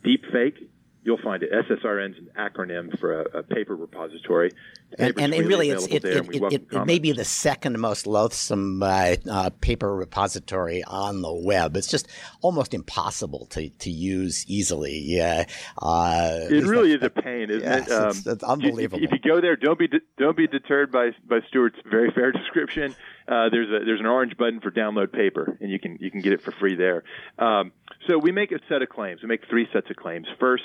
[0.05, 0.68] deepfake
[1.08, 1.49] you'll find it.
[1.53, 4.51] SSRN is an acronym for a, a paper repository.
[4.99, 9.16] And, and, really, it's, it, it, it, it, may be the second most loathsome uh,
[9.30, 11.78] uh, paper repository on the web.
[11.78, 12.10] It's just
[12.41, 14.99] almost impossible to, to use easily.
[14.99, 15.45] Yeah,
[15.82, 17.93] uh, it really is a pain, isn't yes, it?
[17.93, 19.01] Um, it's, it's unbelievable.
[19.01, 22.12] If, if, you go there, don't be de- don't be deterred by by Stewart's very
[22.12, 22.95] fair description.
[23.28, 26.22] Uh, there's a there's an orange button for download paper, and you can you can
[26.22, 27.03] get it for free there.
[27.39, 27.72] Um,
[28.08, 29.22] so we make a set of claims.
[29.22, 30.28] We make three sets of claims.
[30.39, 30.64] First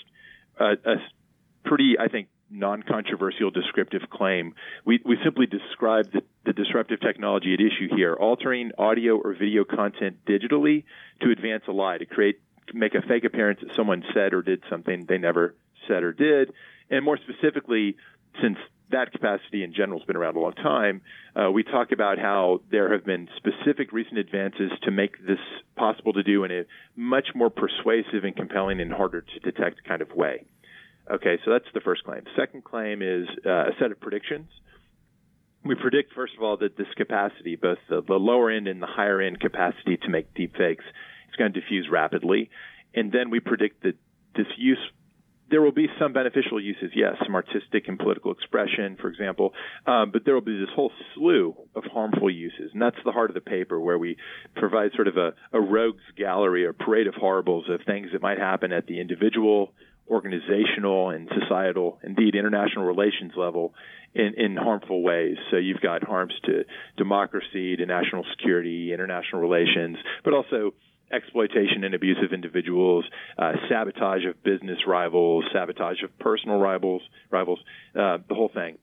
[0.59, 0.97] a, a
[1.65, 4.55] pretty, I think, non-controversial descriptive claim.
[4.85, 9.65] We, we simply describe the, the, disruptive technology at issue here, altering audio or video
[9.65, 10.85] content digitally
[11.23, 12.41] to advance a lie, to create,
[12.75, 15.55] make a fake appearance that someone said or did something they never
[15.89, 16.53] said or did.
[16.91, 17.97] And more specifically,
[18.41, 18.59] since
[18.93, 21.03] that capacity in general has been around a long time,
[21.35, 25.39] uh, we talk about how there have been specific recent advances to make this
[25.77, 26.63] possible to do in a
[26.97, 30.45] much more persuasive and compelling and harder to detect kind of way.
[31.11, 32.23] Okay, so that's the first claim.
[32.37, 34.49] Second claim is uh, a set of predictions.
[35.65, 38.87] We predict, first of all, that this capacity, both the, the lower end and the
[38.87, 40.85] higher end capacity to make deepfakes,
[41.29, 42.51] is going to diffuse rapidly.
[42.95, 43.95] And then we predict that
[44.35, 44.79] this use
[45.53, 49.53] there will be some beneficial uses, yes, some artistic and political expression, for example,
[49.87, 52.71] um, but there will be this whole slew of harmful uses.
[52.73, 54.17] And that's the heart of the paper, where we
[54.57, 58.39] provide sort of a, a rogues gallery or parade of horribles of things that might
[58.39, 59.75] happen at the individual,
[60.09, 63.75] organizational, and societal, indeed international relations level
[64.15, 65.37] in, in harmful ways.
[65.51, 66.65] So you've got harms to
[66.97, 70.73] democracy, to national security, international relations, but also
[71.13, 73.05] exploitation and abuse of individuals,
[73.39, 77.61] uh, sabotage of business rivals, sabotage of personal rivals, rivals,
[77.95, 78.79] uh, the whole thing.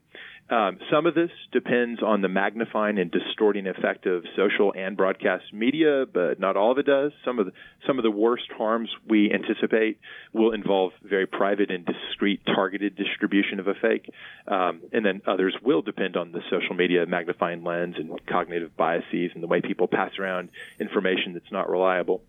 [0.50, 5.54] Um, some of this depends on the magnifying and distorting effect of social and broadcast
[5.54, 7.12] media, but not all of it does.
[7.24, 7.52] Some of the,
[7.86, 10.00] some of the worst harms we anticipate
[10.34, 14.10] will involve very private and discreet targeted distribution of a fake,
[14.47, 19.32] um, and then others will depend on the social media magnifying lens and cognitive biases
[19.36, 22.24] and the way people pass around information that's not reliable.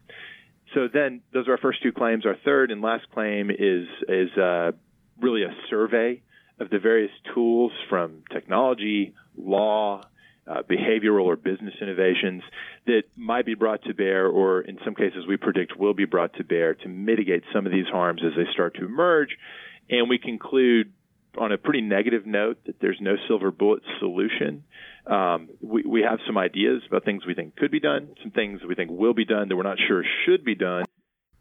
[0.74, 2.26] So then, those are our first two claims.
[2.26, 4.72] Our third and last claim is is uh,
[5.20, 6.20] really a survey
[6.60, 10.02] of the various tools from technology, law,
[10.46, 12.42] uh, behavioral or business innovations
[12.86, 16.34] that might be brought to bear, or in some cases we predict will be brought
[16.34, 19.30] to bear to mitigate some of these harms as they start to emerge.
[19.88, 20.92] And we conclude
[21.38, 24.64] on a pretty negative note that there's no silver bullet solution.
[25.06, 28.60] Um, we, we have some ideas about things we think could be done, some things
[28.68, 30.84] we think will be done that we're not sure should be done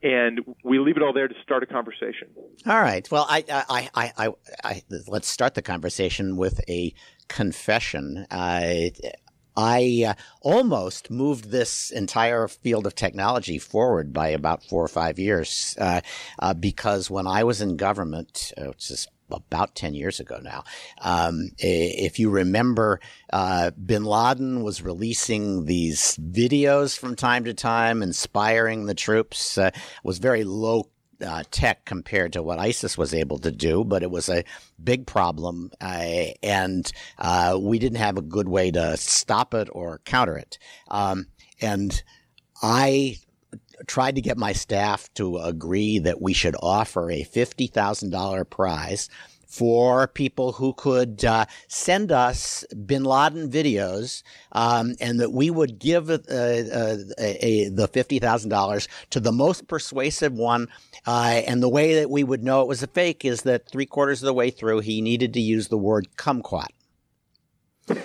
[0.02, 2.30] and we leave it all there to start a conversation.
[2.66, 3.10] All right.
[3.12, 4.34] Well, I, I, I, I,
[4.64, 6.94] I let's start the conversation with a
[7.28, 8.26] confession.
[8.32, 8.92] I,
[9.58, 15.20] I uh, almost moved this entire field of technology forward by about four or five
[15.20, 16.02] years uh,
[16.40, 20.64] uh, because when I was in government, uh, which is about 10 years ago now.
[21.02, 23.00] Um, if you remember,
[23.32, 29.72] uh, bin Laden was releasing these videos from time to time, inspiring the troops, uh,
[30.04, 30.90] was very low
[31.26, 34.44] uh, tech compared to what ISIS was able to do, but it was a
[34.82, 40.00] big problem, uh, and uh, we didn't have a good way to stop it or
[40.06, 40.58] counter it.
[40.88, 41.28] Um,
[41.62, 42.02] and
[42.62, 43.18] I
[43.90, 49.10] tried to get my staff to agree that we should offer a $50,000 prize
[49.48, 54.22] for people who could uh, send us bin Laden videos,
[54.52, 59.20] um, and that we would give uh, uh, a, a, the fifty thousand dollars to
[59.20, 60.68] the most persuasive one.
[61.08, 63.88] Uh, and the way that we would know it was a fake is that three
[63.88, 66.68] quarters of the way through, he needed to use the word kumquat.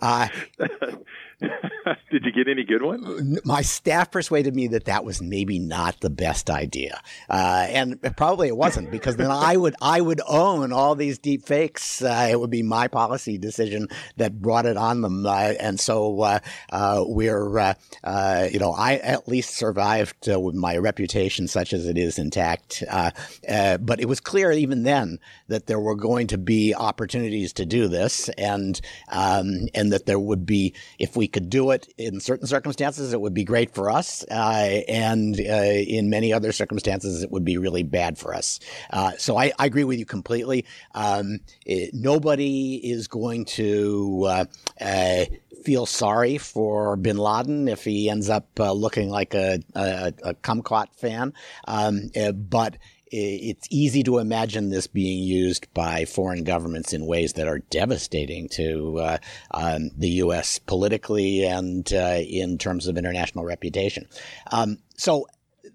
[2.10, 3.40] Did you get any good ones?
[3.44, 8.48] My staff persuaded me that that was maybe not the best idea, uh, and probably
[8.48, 12.02] it wasn't because then I would I would own all these deep fakes.
[12.02, 16.20] Uh, it would be my policy decision that brought it on them, uh, and so
[16.22, 16.38] uh,
[16.70, 21.96] uh, we're uh, you know I at least survived with my reputation, such as it
[21.96, 22.82] is, intact.
[22.88, 27.86] but it was clear even then that there were going to be opportunities to do
[27.86, 28.80] this, and
[29.12, 33.20] um, and that there would be if we could do it in certain circumstances, it
[33.20, 37.58] would be great for us, uh, and uh, in many other circumstances, it would be
[37.58, 38.60] really bad for us.
[38.90, 40.64] Uh, so I, I, agree with you completely.
[40.94, 44.44] Um, it, nobody is going to uh,
[44.80, 45.24] uh,
[45.64, 50.34] feel sorry for Bin Laden if he ends up uh, looking like a, a, a
[50.34, 51.34] kumquat fan,
[51.66, 52.78] um, but
[53.10, 58.48] it's easy to imagine this being used by foreign governments in ways that are devastating
[58.50, 59.18] to uh,
[59.52, 60.58] um, the U.S.
[60.58, 64.06] politically and uh, in terms of international reputation.
[64.50, 65.26] Um, so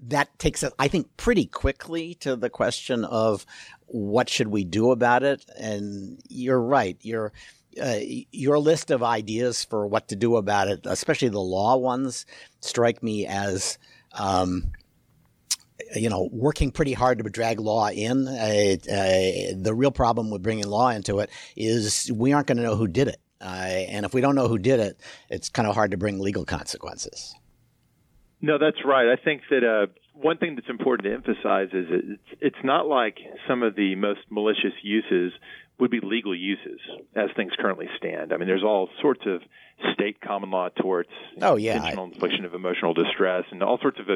[0.08, 3.46] that takes us, I think, pretty quickly to the question of
[3.86, 5.46] what should we do about it.
[5.58, 6.98] And you're right.
[7.02, 7.32] Your
[7.82, 8.00] uh,
[8.32, 12.28] your list of ideas for what to do about it, especially the law ones,
[12.60, 13.80] strike me as
[14.12, 14.72] um,
[15.96, 18.28] you know, working pretty hard to drag law in.
[18.28, 22.64] Uh, uh, the real problem with bringing law into it is we aren't going to
[22.64, 23.20] know who did it.
[23.41, 24.98] Uh, and if we don't know who did it,
[25.30, 27.36] it's kind of hard to bring legal consequences.
[28.41, 29.12] No, that's right.
[29.12, 33.18] I think that uh, one thing that's important to emphasize is it's, it's not like
[33.47, 35.34] some of the most malicious uses
[35.80, 36.80] would be legal uses
[37.16, 38.32] as things currently stand.
[38.32, 39.41] I mean, there's all sorts of
[39.93, 41.09] state common law torts,
[41.41, 44.07] oh yeah, intentional infliction of emotional distress, and all sorts of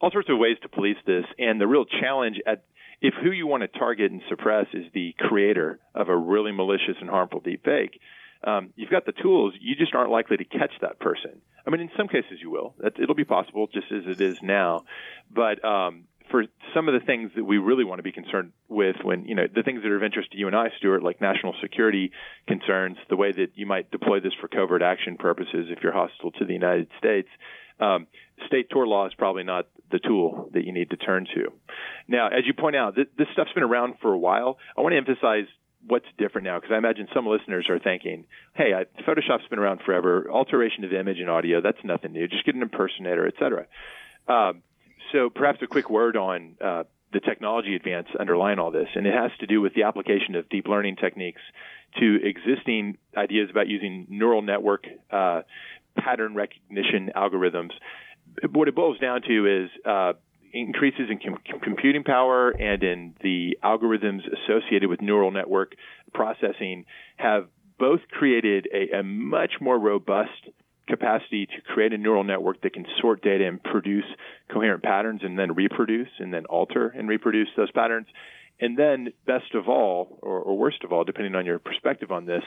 [0.00, 1.24] all sorts of ways to police this.
[1.38, 2.64] And the real challenge at
[3.00, 6.96] if who you want to target and suppress is the creator of a really malicious
[7.00, 8.00] and harmful deep fake,
[8.44, 9.54] um, you've got the tools.
[9.60, 11.40] You just aren't likely to catch that person.
[11.66, 12.74] I mean, in some cases you will.
[12.84, 14.84] it'll be possible, just as it is now.
[15.30, 18.96] But um, for some of the things that we really want to be concerned with
[19.02, 21.20] when, you know, the things that are of interest to you and I, Stewart, like
[21.20, 22.12] national security
[22.46, 26.32] concerns, the way that you might deploy this for covert action purposes if you're hostile
[26.32, 27.28] to the United States,
[27.80, 28.06] um,
[28.46, 31.52] state tort law is probably not the tool that you need to turn to.
[32.08, 34.58] Now, as you point out, th- this stuff's been around for a while.
[34.76, 35.46] I want to emphasize
[35.86, 38.24] what's different now because I imagine some listeners are thinking,
[38.54, 40.30] "Hey, I, Photoshop's been around forever.
[40.30, 42.28] Alteration of image and audio, that's nothing new.
[42.28, 43.66] Just get an impersonator, etc."
[44.28, 44.62] Um,
[45.12, 49.14] so perhaps a quick word on uh, the technology advance underlying all this, and it
[49.14, 51.40] has to do with the application of deep learning techniques
[51.98, 55.42] to existing ideas about using neural network uh,
[55.96, 57.70] pattern recognition algorithms.
[58.50, 60.12] What it boils down to is uh,
[60.60, 65.74] increases in com- computing power and in the algorithms associated with neural network
[66.14, 66.84] processing
[67.16, 67.48] have
[67.78, 70.48] both created a, a much more robust
[70.88, 74.04] capacity to create a neural network that can sort data and produce
[74.52, 78.06] coherent patterns and then reproduce and then alter and reproduce those patterns.
[78.58, 82.24] And then, best of all, or, or worst of all, depending on your perspective on
[82.24, 82.42] this,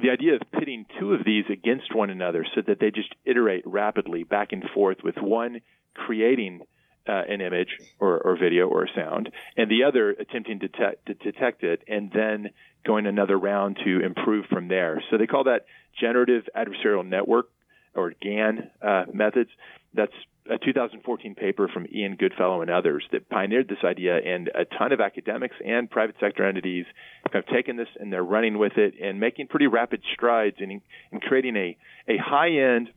[0.00, 3.66] the idea of pitting two of these against one another so that they just iterate
[3.66, 5.60] rapidly back and forth with one
[5.94, 6.60] creating
[7.08, 11.14] uh, an image or, or, video or sound, and the other attempting to, te- to
[11.14, 12.50] detect it and then
[12.84, 15.02] going another round to improve from there.
[15.10, 15.66] So they call that
[16.00, 17.48] generative adversarial network
[17.94, 19.50] or GAN uh, methods.
[19.94, 20.12] That's
[20.50, 24.92] a 2014 paper from Ian Goodfellow and others that pioneered this idea, and a ton
[24.92, 26.86] of academics and private sector entities
[27.32, 30.80] have taken this and they're running with it and making pretty rapid strides in,
[31.10, 31.76] in creating a,
[32.08, 32.90] a high end,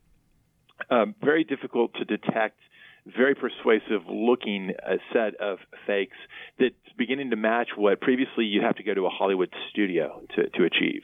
[0.89, 2.60] um, very difficult to detect
[3.06, 6.18] very persuasive looking uh, set of fakes
[6.60, 10.50] that's beginning to match what previously you'd have to go to a Hollywood studio to,
[10.50, 11.04] to achieve.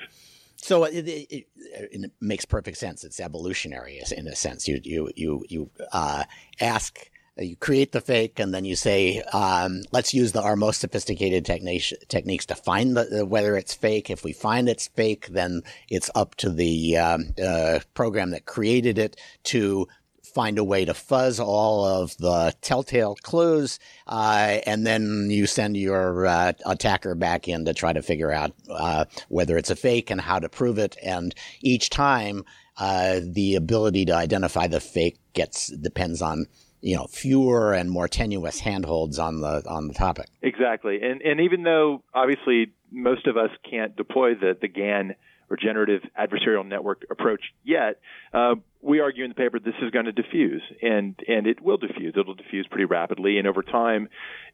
[0.57, 3.03] So it, it, it, makes perfect sense.
[3.03, 4.67] It's evolutionary in a sense.
[4.67, 6.23] You you you you uh,
[6.59, 10.81] ask, you create the fake, and then you say, um, "Let's use the, our most
[10.81, 14.09] sophisticated techniques techniques to find the, whether it's fake.
[14.09, 18.97] If we find it's fake, then it's up to the um, uh, program that created
[18.97, 19.87] it to
[20.35, 25.77] find a way to fuzz all of the telltale clues, uh, and then you send
[25.77, 30.11] your uh, attacker back in to try to figure out uh, whether it's a fake
[30.11, 30.97] and how to prove it.
[31.01, 32.43] And each time,
[32.77, 36.47] uh, the ability to identify the fake gets depends on
[36.81, 40.27] you know fewer and more tenuous handholds on the on the topic.
[40.41, 45.15] Exactly, and and even though obviously most of us can't deploy the the GAN
[45.49, 47.99] or generative adversarial network approach yet,
[48.33, 51.77] uh, we argue in the paper this is going to diffuse, and and it will
[51.77, 52.13] diffuse.
[52.17, 54.09] It'll diffuse pretty rapidly, and over time,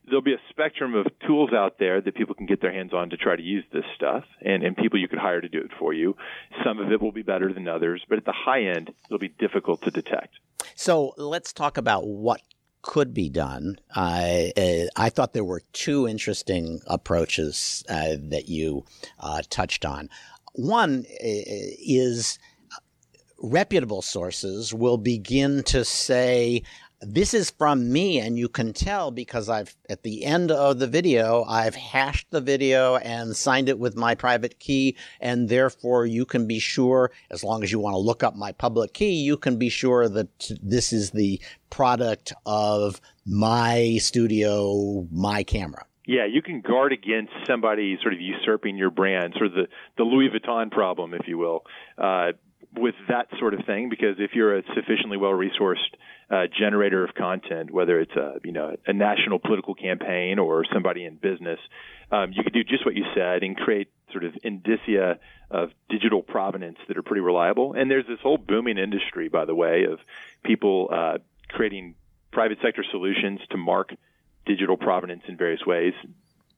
[0.06, 3.10] there'll be a spectrum of tools out there that people can get their hands on
[3.10, 5.72] to try to use this stuff, and and people you could hire to do it
[5.78, 6.16] for you.
[6.66, 9.28] Some of it will be better than others, but at the high end, it'll be
[9.28, 10.40] difficult to detect.
[10.76, 12.42] So let's talk about what
[12.82, 13.78] could be done.
[13.96, 14.48] Uh,
[14.96, 18.86] I thought there were two interesting approaches uh, that you
[19.20, 20.10] uh, touched on.
[20.54, 22.40] One uh, is
[23.42, 26.62] reputable sources will begin to say
[27.02, 30.86] this is from me and you can tell because I've at the end of the
[30.86, 36.26] video I've hashed the video and signed it with my private key and therefore you
[36.26, 39.36] can be sure as long as you want to look up my public key you
[39.36, 41.42] can be sure that this is the
[41.72, 48.76] product of my studio my camera yeah, you can guard against somebody sort of usurping
[48.76, 51.64] your brand, sort of the, the Louis Vuitton problem, if you will,
[51.98, 52.34] uh,
[52.76, 53.88] with that sort of thing.
[53.88, 55.78] Because if you're a sufficiently well resourced
[56.30, 61.06] uh, generator of content, whether it's a you know a national political campaign or somebody
[61.06, 61.60] in business,
[62.12, 65.18] um, you could do just what you said and create sort of indicia
[65.50, 67.72] of digital provenance that are pretty reliable.
[67.72, 70.00] And there's this whole booming industry, by the way, of
[70.44, 71.96] people uh, creating
[72.34, 73.94] private sector solutions to mark
[74.46, 75.94] digital provenance in various ways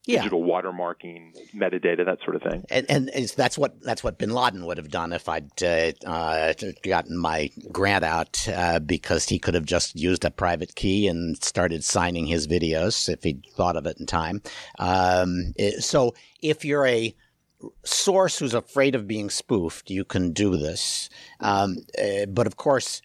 [0.06, 0.18] yeah.
[0.18, 2.64] digital watermarking, metadata, that sort of thing.
[2.70, 6.52] And, and that's what that's what Bin Laden would have done if I'd uh, uh,
[6.82, 11.42] gotten my grant out, uh, because he could have just used a private key and
[11.42, 14.42] started signing his videos if he'd thought of it in time.
[14.78, 17.14] Um, it, so if you're a
[17.84, 21.08] source who's afraid of being spoofed, you can do this.
[21.40, 23.00] Um, uh, but of course.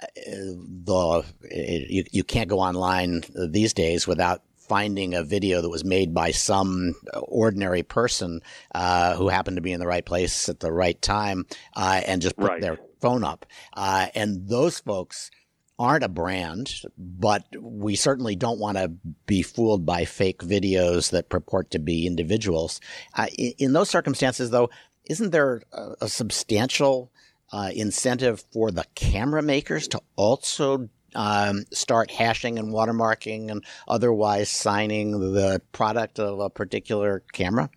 [0.00, 5.84] Uh, the you, you can't go online these days without finding a video that was
[5.84, 8.40] made by some ordinary person
[8.74, 12.22] uh, who happened to be in the right place at the right time uh, and
[12.22, 12.60] just put right.
[12.60, 13.46] their phone up.
[13.74, 15.30] Uh, and those folks
[15.78, 18.88] aren't a brand, but we certainly don't want to
[19.26, 22.80] be fooled by fake videos that purport to be individuals.
[23.14, 24.70] Uh, in, in, those circumstances, though,
[25.04, 27.12] isn't there a, a substantial
[27.52, 34.50] uh, incentive for the camera makers to also um, start hashing and watermarking and otherwise
[34.50, 37.70] signing the product of a particular camera?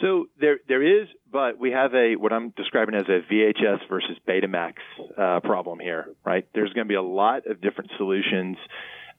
[0.00, 4.16] So there there is, but we have a what I'm describing as a VHS versus
[4.28, 4.74] Betamax
[5.16, 6.46] uh, problem here, right?
[6.54, 8.56] There's going to be a lot of different solutions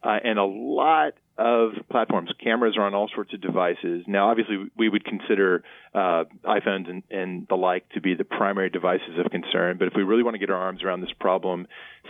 [0.03, 2.29] uh, and a lot of platforms.
[2.43, 4.03] Cameras are on all sorts of devices.
[4.07, 5.63] Now, obviously, we would consider
[5.93, 9.77] uh, iPhones and, and, the like to be the primary devices of concern.
[9.77, 11.67] But if we really want to get our arms around this problem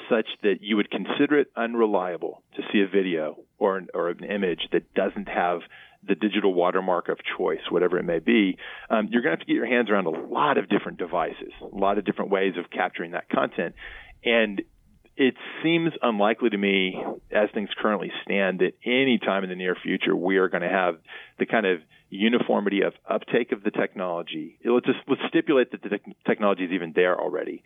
[0.09, 4.23] such that you would consider it unreliable to see a video or an, or an
[4.25, 5.61] image that doesn't have
[6.05, 8.57] the digital watermark of choice, whatever it may be,
[8.89, 11.51] um, you're going to have to get your hands around a lot of different devices,
[11.61, 13.73] a lot of different ways of capturing that content.
[14.25, 14.61] And
[15.15, 19.75] it seems unlikely to me, as things currently stand, that any time in the near
[19.75, 20.95] future we are going to have
[21.39, 24.57] the kind of uniformity of uptake of the technology.
[24.63, 27.63] Let's just let's stipulate that the te- technology is even there already.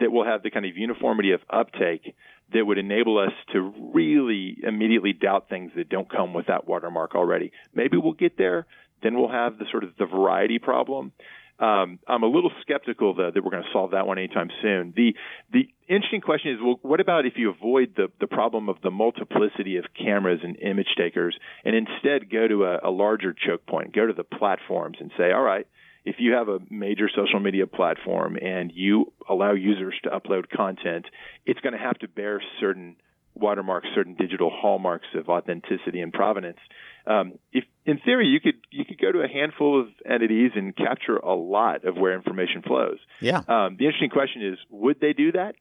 [0.00, 2.14] That we'll have the kind of uniformity of uptake
[2.52, 7.14] that would enable us to really immediately doubt things that don't come with that watermark
[7.14, 7.52] already.
[7.74, 8.66] Maybe we'll get there.
[9.02, 11.12] Then we'll have the sort of the variety problem.
[11.60, 14.92] Um, I'm a little skeptical though that we're going to solve that one anytime soon.
[14.96, 15.14] The
[15.52, 18.90] the interesting question is, well, what about if you avoid the the problem of the
[18.90, 23.92] multiplicity of cameras and image takers, and instead go to a, a larger choke point,
[23.92, 25.66] go to the platforms, and say, all right,
[26.04, 31.06] if you have a major social media platform and you allow users to upload content,
[31.44, 32.96] it's going to have to bear certain
[33.38, 36.58] watermarks, certain digital hallmarks of authenticity and provenance.
[37.06, 40.76] Um, if in theory you could you could go to a handful of entities and
[40.76, 42.98] capture a lot of where information flows.
[43.20, 43.38] Yeah.
[43.48, 45.54] Um, the interesting question is, would they do that?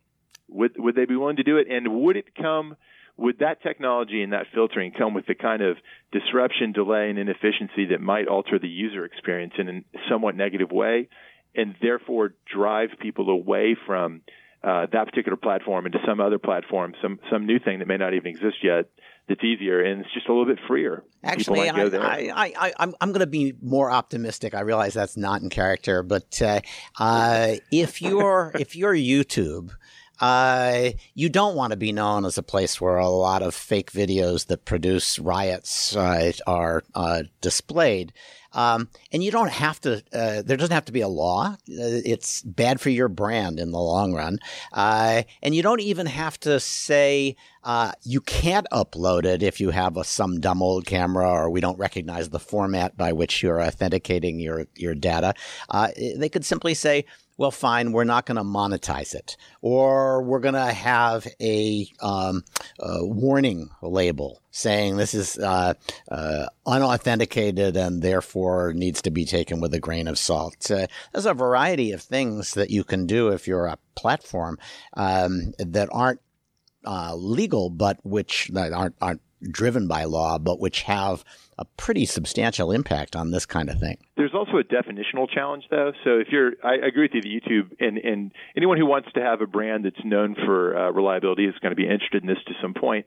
[0.50, 1.68] Would would they be willing to do it?
[1.70, 2.76] And would it come?
[3.18, 5.78] Would that technology and that filtering come with the kind of
[6.12, 11.10] disruption, delay, and inefficiency that might alter the user experience in a somewhat negative way,
[11.56, 14.22] and therefore drive people away from
[14.64, 18.14] uh, that particular platform into some other platform, some some new thing that may not
[18.14, 18.90] even exist yet
[19.28, 21.04] that's easier and it's just a little bit freer.
[21.24, 24.56] Actually, I, I, I, I'm, I'm going to be more optimistic.
[24.56, 26.62] I realize that's not in character, but uh,
[26.98, 29.72] uh, if you're if you're YouTube.
[30.20, 33.92] Uh, you don't want to be known as a place where a lot of fake
[33.92, 38.14] videos that produce riots uh, are uh, displayed.
[38.54, 41.50] Um, and you don't have to, uh, there doesn't have to be a law.
[41.52, 44.40] Uh, it's bad for your brand in the long run.
[44.74, 47.36] Uh, and you don't even have to say,
[48.04, 51.78] you can't upload it if you have a, some dumb old camera or we don't
[51.78, 55.34] recognize the format by which you're authenticating your, your data.
[56.16, 57.06] They could simply say,
[57.38, 62.44] well, fine, we're not going to monetize it, or we're going to have a, um,
[62.80, 65.76] a, warning label saying this is uh,
[66.10, 70.70] uh, unauthenticated and therefore needs to be taken with a grain of salt.
[70.72, 74.58] Uh, there's a variety of things that you can do if you're a platform
[74.96, 76.22] um, that aren't
[76.86, 81.24] uh, legal, but which aren't aren't driven by law, but which have
[81.58, 83.98] a pretty substantial impact on this kind of thing.
[84.16, 85.92] There's also a definitional challenge, though.
[86.04, 89.22] So if you're, I agree with you that YouTube and, and anyone who wants to
[89.22, 92.38] have a brand that's known for uh, reliability is going to be interested in this
[92.48, 93.06] to some point.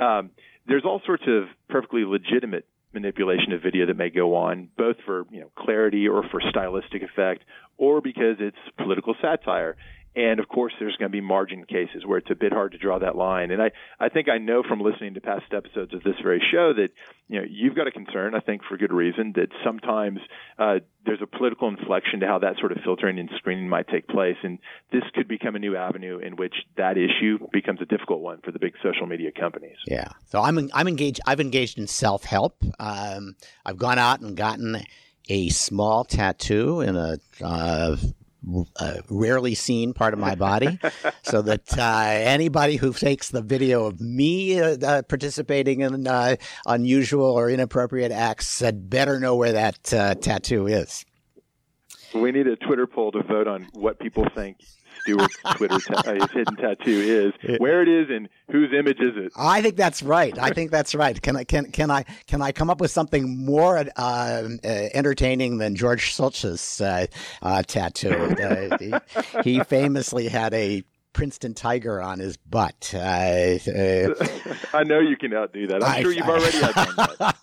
[0.00, 0.30] Um,
[0.66, 5.26] there's all sorts of perfectly legitimate manipulation of video that may go on, both for
[5.30, 7.42] you know clarity or for stylistic effect,
[7.78, 9.76] or because it's political satire.
[10.14, 12.78] And of course, there's going to be margin cases where it's a bit hard to
[12.78, 13.50] draw that line.
[13.50, 16.74] And I, I think I know from listening to past episodes of this very show
[16.74, 16.88] that
[17.28, 18.34] you know you've got a concern.
[18.34, 20.18] I think for good reason that sometimes
[20.58, 24.06] uh, there's a political inflection to how that sort of filtering and screening might take
[24.06, 24.58] place, and
[24.92, 28.52] this could become a new avenue in which that issue becomes a difficult one for
[28.52, 29.78] the big social media companies.
[29.86, 30.08] Yeah.
[30.26, 31.20] So I'm I'm engaged.
[31.26, 32.62] I've engaged in self help.
[32.78, 33.34] Um,
[33.64, 34.82] I've gone out and gotten
[35.28, 37.96] a small tattoo in a uh,
[38.76, 40.78] a rarely seen part of my body,
[41.22, 46.36] so that uh, anybody who takes the video of me uh, uh, participating in uh,
[46.66, 51.04] unusual or inappropriate acts had better know where that uh, tattoo is.
[52.14, 54.58] We need a Twitter poll to vote on what people think
[55.02, 59.12] Stewart's Twitter ta- uh, his hidden tattoo is, where it is, and whose image is
[59.16, 59.32] it.
[59.36, 60.36] I think that's right.
[60.38, 61.20] I think that's right.
[61.20, 65.58] Can I can can I can I come up with something more uh, uh, entertaining
[65.58, 67.06] than George Shultz's uh,
[67.42, 68.12] uh, tattoo?
[68.12, 68.94] Uh, he,
[69.42, 70.82] he, famously had a
[71.12, 72.92] Princeton Tiger on his butt.
[72.94, 73.60] I
[74.84, 75.82] know you can outdo that.
[75.82, 76.94] I'm I, sure you've I, already outdone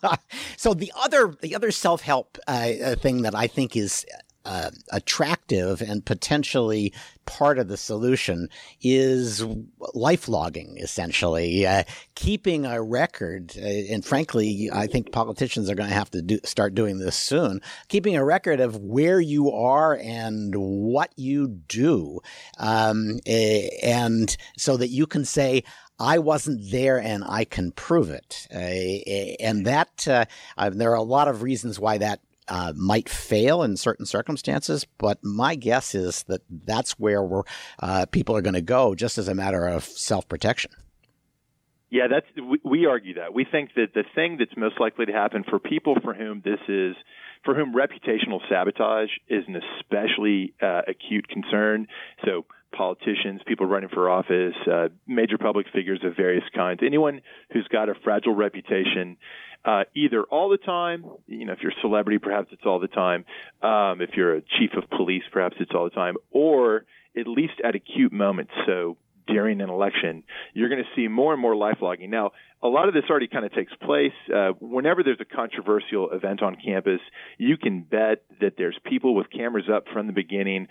[0.02, 0.22] that.
[0.58, 4.06] so the other the other self help thing that I think is
[4.46, 6.94] uh, attractive and potentially
[7.26, 8.50] part of the solution
[8.82, 9.46] is
[9.94, 11.84] life logging, essentially, uh,
[12.16, 13.54] keeping a record.
[13.58, 17.16] Uh, and frankly, I think politicians are going to have to do, start doing this
[17.16, 17.62] soon.
[17.90, 22.20] Keeping a record of where you are and what you do,
[22.58, 25.64] um, and so that you can say.
[26.02, 28.48] I wasn't there and I can prove it.
[28.54, 30.24] Uh, and that, uh,
[30.70, 35.24] there are a lot of reasons why that uh, might fail in certain circumstances, but
[35.24, 37.44] my guess is that that's where we're,
[37.80, 40.72] uh, people are going to go just as a matter of self protection.
[41.92, 43.34] Yeah, that's we, we argue that.
[43.34, 46.60] We think that the thing that's most likely to happen for people for whom this
[46.68, 46.96] is
[47.44, 51.88] for whom reputational sabotage is an especially uh, acute concern.
[52.26, 52.46] So
[52.76, 57.22] politicians, people running for office, uh, major public figures of various kinds, anyone
[57.52, 59.18] who's got a fragile reputation
[59.66, 62.88] uh, either all the time, you know, if you're a celebrity, perhaps it's all the
[62.88, 63.26] time.
[63.62, 66.86] Um, if you're a chief of police, perhaps it's all the time, or
[67.18, 68.52] at least at acute moments.
[68.66, 68.98] So
[69.28, 72.10] during an election, you're going to see more and more life logging.
[72.10, 72.32] Now,
[72.64, 74.14] a lot of this already kind of takes place.
[74.34, 77.00] Uh, whenever there's a controversial event on campus,
[77.38, 80.68] you can bet that there's people with cameras up from the beginning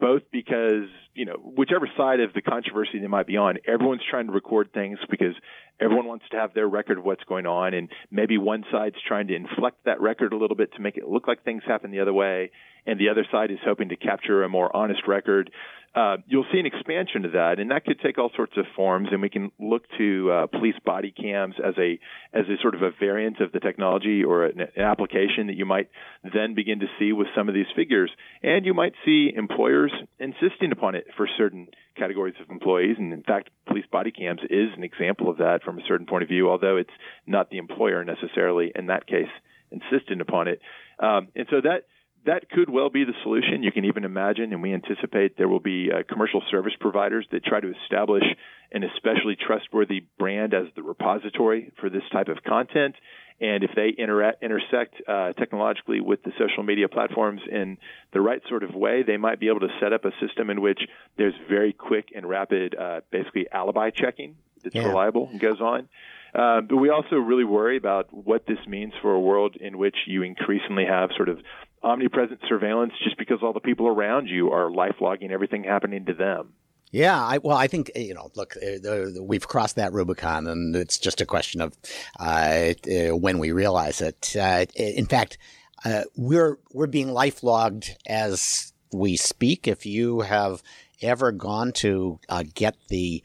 [0.00, 4.26] both because you know whichever side of the controversy they might be on, everyone's trying
[4.26, 5.34] to record things because
[5.80, 9.28] everyone wants to have their record of what's going on, and maybe one side's trying
[9.28, 12.00] to inflect that record a little bit to make it look like things happen the
[12.00, 12.50] other way,
[12.86, 15.50] and the other side is hoping to capture a more honest record
[15.92, 19.08] uh, you'll see an expansion of that, and that could take all sorts of forms.
[19.10, 21.98] And we can look to uh, police body cams as a
[22.32, 25.66] as a sort of a variant of the technology or an, an application that you
[25.66, 25.90] might
[26.22, 28.10] then begin to see with some of these figures.
[28.42, 31.66] And you might see employers insisting upon it for certain
[31.96, 32.96] categories of employees.
[32.96, 36.24] And in fact, police body cams is an example of that from a certain point
[36.24, 36.90] of view, although it's
[37.26, 39.28] not the employer necessarily in that case
[39.70, 40.60] insisting upon it.
[40.98, 41.84] Um, and so that
[42.26, 43.62] that could well be the solution.
[43.62, 47.44] You can even imagine, and we anticipate there will be uh, commercial service providers that
[47.44, 48.24] try to establish
[48.72, 52.94] an especially trustworthy brand as the repository for this type of content.
[53.40, 57.78] And if they inter- intersect uh, technologically with the social media platforms in
[58.12, 60.60] the right sort of way, they might be able to set up a system in
[60.60, 60.80] which
[61.16, 64.86] there's very quick and rapid, uh, basically alibi checking that's yeah.
[64.86, 65.88] reliable and goes on.
[66.34, 69.96] Uh, but we also really worry about what this means for a world in which
[70.06, 71.38] you increasingly have sort of
[71.82, 76.14] omnipresent surveillance just because all the people around you are life logging everything happening to
[76.14, 76.52] them.
[76.92, 78.30] Yeah, I, well, I think you know.
[78.34, 81.76] Look, uh, we've crossed that Rubicon, and it's just a question of
[82.18, 84.34] uh, uh, when we realize it.
[84.36, 85.38] Uh, in fact,
[85.84, 89.68] uh, we're we're being life logged as we speak.
[89.68, 90.64] If you have
[91.00, 93.22] ever gone to uh, get the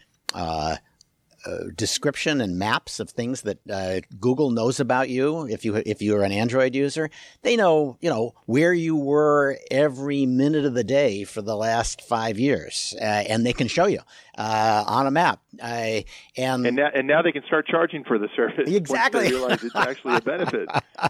[1.45, 5.47] uh, description and maps of things that uh, Google knows about you.
[5.47, 7.09] If you if you're an Android user,
[7.41, 12.01] they know you know where you were every minute of the day for the last
[12.01, 13.99] five years, uh, and they can show you
[14.37, 15.39] uh, on a map.
[15.61, 18.69] and and now, and now they can start charging for the service.
[18.69, 20.69] Exactly, realize it's actually a benefit.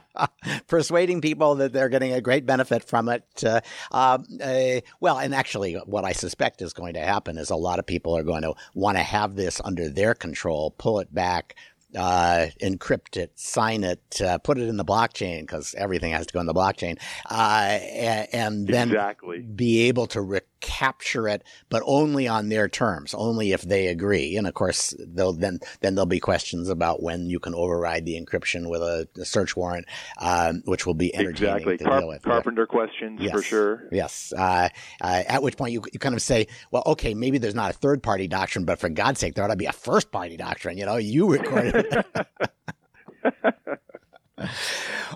[0.68, 3.24] Persuading people that they're getting a great benefit from it.
[3.44, 3.62] Uh,
[3.92, 7.80] um, uh, well, and actually, what I suspect is going to happen is a lot
[7.80, 11.56] of people are going to want to have this under their control, pull it back,
[11.98, 16.34] uh, encrypt it, sign it, uh, put it in the blockchain because everything has to
[16.34, 17.00] go in the blockchain,
[17.30, 19.40] uh, and, and, then exactly.
[19.40, 20.22] be able to
[20.66, 24.36] recapture it, but only on their terms, only if they agree.
[24.38, 28.20] And of course, they'll then then there'll be questions about when you can override the
[28.20, 29.86] encryption with a, a search warrant,
[30.20, 31.78] um, which will be entertaining exactly.
[31.78, 32.22] to Car- deal with.
[32.24, 32.74] Carpenter yeah.
[32.74, 33.32] questions yes.
[33.32, 33.88] for sure.
[33.92, 34.34] Yes.
[34.36, 34.70] Uh,
[35.02, 37.74] uh, at which point you, you kind of say, well, okay, maybe there's not a
[37.74, 40.78] third party doctrine, but for God's sake, there ought to be a first party doctrine.
[40.78, 42.06] You know, you recorded it.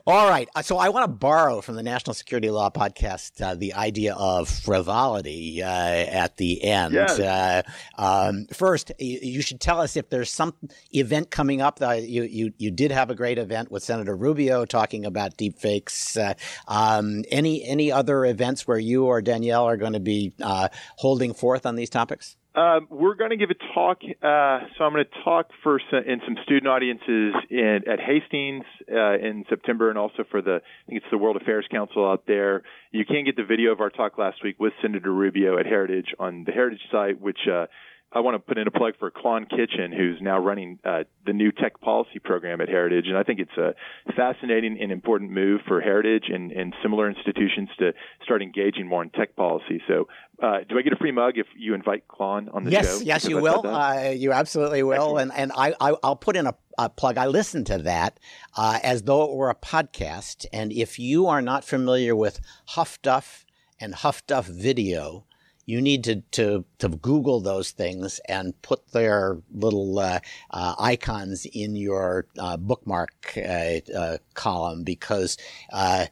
[0.07, 0.47] All right.
[0.61, 4.47] So I want to borrow from the National Security Law podcast uh, the idea of
[4.47, 6.93] frivolity uh, at the end.
[6.93, 7.20] Yes.
[7.20, 7.61] Uh,
[7.97, 10.53] um, first, you should tell us if there's some
[10.93, 11.80] event coming up.
[11.82, 16.17] you, you, you did have a great event with Senator Rubio talking about deepfakes.
[16.17, 16.36] Uh,
[16.67, 21.34] um, any, any other events where you or Danielle are going to be uh, holding
[21.34, 22.38] forth on these topics?
[22.60, 23.99] Um, we're going to give a talk.
[24.03, 28.66] Uh, so I'm going to talk for some, in some student audiences in, at Hastings
[28.91, 32.24] uh, in September, and also for the I think it's the World Affairs Council out
[32.28, 32.64] there.
[32.91, 36.07] You can get the video of our talk last week with Senator Rubio at Heritage
[36.20, 37.68] on the Heritage site, which uh,
[38.12, 41.34] I want to put in a plug for Klon Kitchen, who's now running uh, the
[41.34, 43.05] new tech policy program at Heritage.
[43.07, 43.76] And I think it's a
[44.16, 47.91] fascinating and important move for Heritage and, and similar institutions to
[48.24, 49.82] start engaging more in tech policy.
[49.88, 50.07] So,
[50.41, 52.93] uh, do I get a free mug if you invite Klon on the yes, show?
[53.03, 53.68] Yes, yes, you will.
[53.68, 55.20] Uh, you absolutely will.
[55.20, 55.32] Excellent.
[55.36, 57.18] And, and I, I, will put in a, a, plug.
[57.18, 58.20] I listened to that
[58.57, 60.45] uh, as though it were a podcast.
[60.51, 63.45] And if you are not familiar with Huff Duff
[63.80, 65.26] and Huff Duff video,
[65.70, 71.45] you need to, to, to Google those things and put their little uh, uh, icons
[71.45, 75.38] in your uh, bookmark uh, uh, column because
[75.72, 76.07] uh,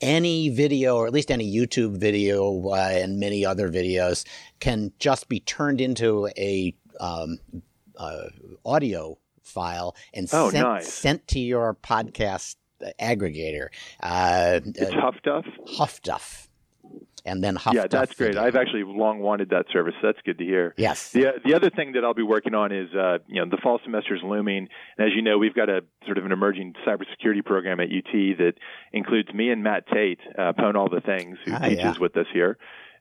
[0.00, 4.24] any video, or at least any YouTube video and many other videos,
[4.60, 7.40] can just be turned into a um,
[8.64, 10.92] audio file and oh, sent, nice.
[10.92, 12.54] sent to your podcast
[13.00, 13.70] aggregator.
[14.00, 15.46] it's Huff Duff?
[15.66, 16.49] Huff Duff
[17.24, 18.36] and then Huff Yeah, that's great.
[18.36, 19.94] I've actually long wanted that service.
[20.02, 20.74] That's good to hear.
[20.76, 21.10] Yes.
[21.12, 23.78] The the other thing that I'll be working on is uh, you know the fall
[23.84, 24.68] semester is looming,
[24.98, 28.12] and as you know, we've got a sort of an emerging cybersecurity program at UT
[28.38, 28.52] that
[28.92, 31.94] includes me and Matt Tait, uh, Pwn All the Things, who Ah, teaches yeah.
[32.00, 32.58] with us here.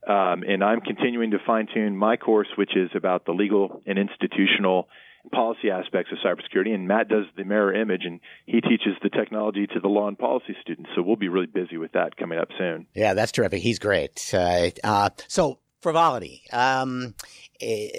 [0.08, 4.00] Um, and I'm continuing to fine tune my course, which is about the legal and
[4.00, 4.88] institutional
[5.32, 6.74] policy aspects of cybersecurity.
[6.74, 10.18] And Matt does the mirror image, and he teaches the technology to the law and
[10.18, 10.90] policy students.
[10.96, 12.88] So we'll be really busy with that coming up soon.
[12.94, 13.62] Yeah, that's terrific.
[13.62, 14.34] He's great.
[14.34, 16.44] Uh, uh, so frivolity.
[16.52, 17.16] Um,
[17.62, 17.90] eh,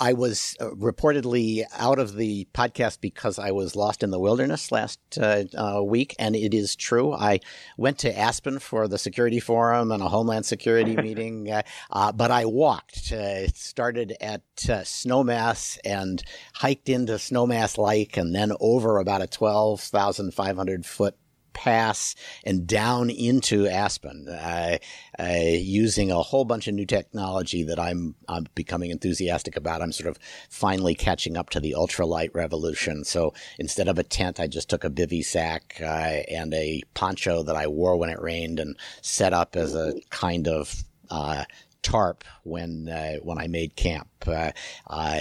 [0.00, 4.70] I was uh, reportedly out of the podcast because I was lost in the wilderness
[4.70, 7.12] last uh, uh, week, and it is true.
[7.12, 7.40] I
[7.76, 12.30] went to Aspen for the security forum and a homeland security meeting, uh, uh, but
[12.30, 13.12] I walked.
[13.12, 16.22] Uh, started at uh, Snowmass and
[16.54, 21.16] hiked into Snowmass Lake, and then over about a twelve thousand five hundred foot
[21.52, 24.78] pass and down into Aspen, uh,
[25.18, 29.82] uh, using a whole bunch of new technology that I'm, I'm becoming enthusiastic about.
[29.82, 30.18] I'm sort of
[30.50, 33.04] finally catching up to the ultralight revolution.
[33.04, 35.84] So instead of a tent, I just took a bivy sack uh,
[36.30, 40.48] and a poncho that I wore when it rained and set up as a kind
[40.48, 41.44] of uh,
[41.82, 44.52] tarp when uh, when I made camp, uh,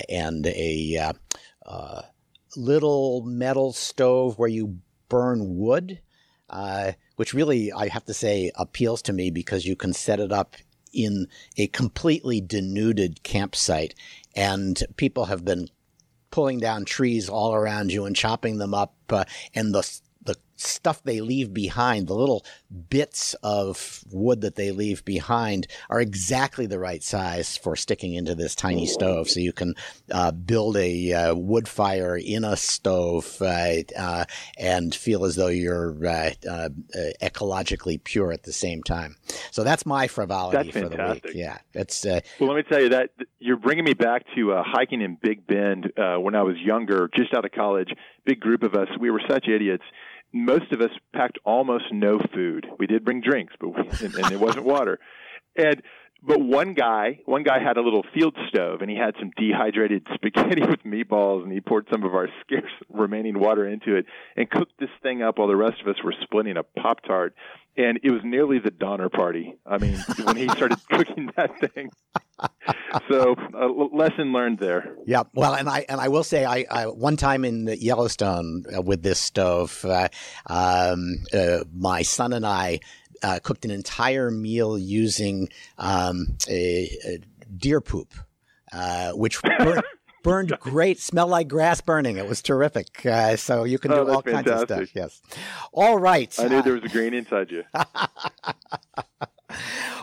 [0.09, 1.13] and a
[2.55, 5.99] little metal stove where you burn wood
[6.49, 10.31] uh, which really, I have to say, appeals to me because you can set it
[10.31, 10.55] up
[10.93, 11.27] in
[11.57, 13.93] a completely denuded campsite,
[14.35, 15.67] and people have been
[16.31, 20.06] pulling down trees all around you and chopping them up, uh, and the the
[20.57, 22.45] stuff they leave behind, the little
[22.89, 28.35] bits of wood that they leave behind, are exactly the right size for sticking into
[28.35, 29.29] this tiny stove.
[29.29, 29.75] So you can
[30.11, 34.25] uh, build a uh, wood fire in a stove uh, uh,
[34.57, 36.69] and feel as though you're uh, uh,
[37.21, 39.15] ecologically pure at the same time.
[39.51, 41.33] So that's my frivolity That's for the week.
[41.33, 45.01] Yeah, it's Well, let me tell you that you're bringing me back to uh, hiking
[45.01, 47.89] in Big Bend uh, when I was younger, just out of college.
[48.25, 48.87] Big group of us.
[48.99, 49.83] We were such idiots.
[50.33, 52.67] Most of us packed almost no food.
[52.77, 54.99] We did bring drinks, but we, and, and it wasn't water.
[55.55, 55.81] And
[56.23, 60.07] but one guy, one guy had a little field stove, and he had some dehydrated
[60.13, 64.05] spaghetti with meatballs, and he poured some of our scarce remaining water into it
[64.35, 67.35] and cooked this thing up while the rest of us were splitting a pop tart.
[67.77, 69.55] And it was nearly the Donner Party.
[69.65, 71.91] I mean, when he started cooking that thing.
[73.09, 74.95] So, uh, lesson learned there.
[75.05, 78.81] Yeah, well, and I and I will say, I, I one time in Yellowstone uh,
[78.81, 80.07] with this stove, uh,
[80.47, 82.79] um, uh, my son and I
[83.23, 87.19] uh, cooked an entire meal using um, a, a
[87.55, 88.13] deer poop,
[88.71, 89.83] uh, which burned,
[90.27, 92.17] burned great, Smell like grass burning.
[92.17, 93.05] It was terrific.
[93.05, 94.89] Uh, so you can Oh, do all that's kinds of stuff.
[94.95, 95.21] Yes.
[95.73, 96.33] All right.
[96.39, 97.63] I knew there was a grain inside you.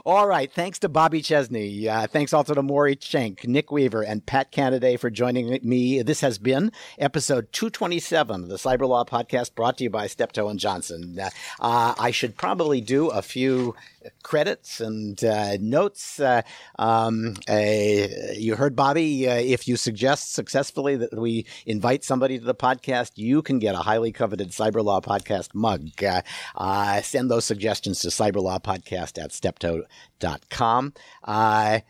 [0.07, 0.53] All right.
[0.53, 1.89] Thanks to Bobby Chesney.
[1.89, 6.03] Uh, thanks also to Maury Shenk, Nick Weaver, and Patt Cannaday for joining me.
[6.03, 10.59] This has been episode 227 of the Cyberlaw Podcast brought to you by Steptoe and
[10.61, 11.19] Johnson.
[11.61, 13.75] Uh, I should probably do a few
[14.23, 16.21] credits and uh, notes.
[16.21, 16.43] Uh,
[16.79, 19.29] um, you heard Bobby.
[19.29, 23.75] Uh, if you suggest successfully that we invite somebody to the podcast, you can get
[23.75, 25.89] a highly coveted Cyberlaw Podcast mug.
[26.03, 26.23] Uh,
[26.57, 30.95] uh, send those suggestions to cyberlawpodcast at steptoe.com.
[31.23, 31.81] Uh,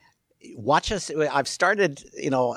[0.56, 1.10] watch us.
[1.10, 2.56] I've started, you know,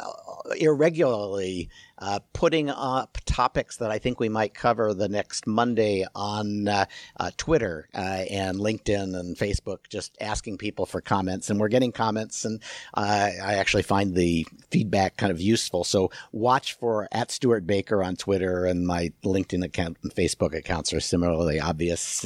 [0.58, 1.70] irregularly
[2.00, 6.86] uh, putting up topics that I think we might cover the next Monday on uh,
[7.20, 11.50] uh, Twitter uh, and LinkedIn and Facebook, just asking people for comments.
[11.50, 12.62] And we're getting comments, and
[12.94, 15.84] uh, I actually find the feedback kind of useful.
[15.84, 20.94] So watch for at Stewart Baker on Twitter, and my LinkedIn account and Facebook accounts
[20.94, 22.26] are similarly obvious.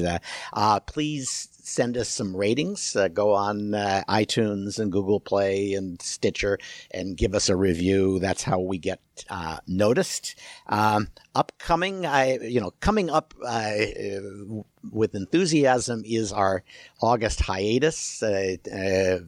[0.53, 2.95] Uh, please send us some ratings.
[2.95, 6.59] Uh, go on uh, iTunes and Google Play and Stitcher
[6.91, 8.19] and give us a review.
[8.19, 8.99] That's how we get
[9.29, 10.35] uh, noticed.
[10.67, 14.61] Um, upcoming, I you know, coming up uh, uh,
[14.91, 16.63] with enthusiasm is our
[17.01, 18.21] August hiatus.
[18.21, 18.57] Uh,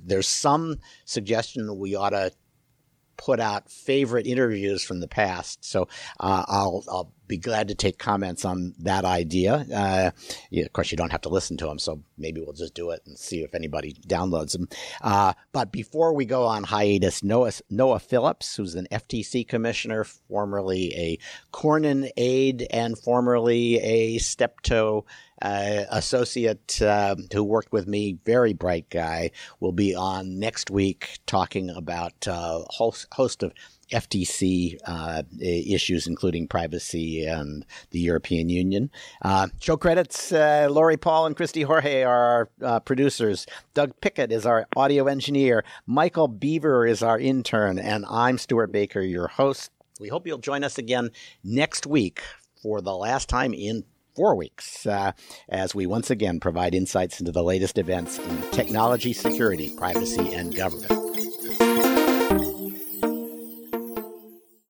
[0.03, 2.31] there's some suggestion we ought to
[3.15, 5.63] put out favorite interviews from the past.
[5.63, 5.87] So
[6.19, 9.65] I'll I'll be glad to take comments on that idea.
[9.73, 10.11] Uh,
[10.51, 12.91] yeah, of course, you don't have to listen to them, so maybe we'll just do
[12.91, 14.69] it and see if anybody downloads them.
[15.01, 20.93] Uh, but before we go on hiatus, Noah Noah Phillips, who's an FTC commissioner, formerly
[20.95, 21.17] a
[21.51, 25.03] Cornyn aide, and formerly a Steptoe
[25.41, 31.17] uh, associate uh, who worked with me, very bright guy, will be on next week
[31.25, 33.53] talking about a uh, host, host of
[33.91, 38.89] FTC uh, issues, including privacy and the European Union.
[39.21, 43.45] Uh, show credits uh, Lori Paul and Christy Jorge are our uh, producers.
[43.73, 45.63] Doug Pickett is our audio engineer.
[45.85, 47.79] Michael Beaver is our intern.
[47.79, 49.71] And I'm Stewart Baker, your host.
[49.99, 51.11] We hope you'll join us again
[51.43, 52.23] next week
[52.61, 53.83] for the last time in
[54.15, 55.11] four weeks uh,
[55.49, 60.55] as we once again provide insights into the latest events in technology, security, privacy, and
[60.55, 61.02] government.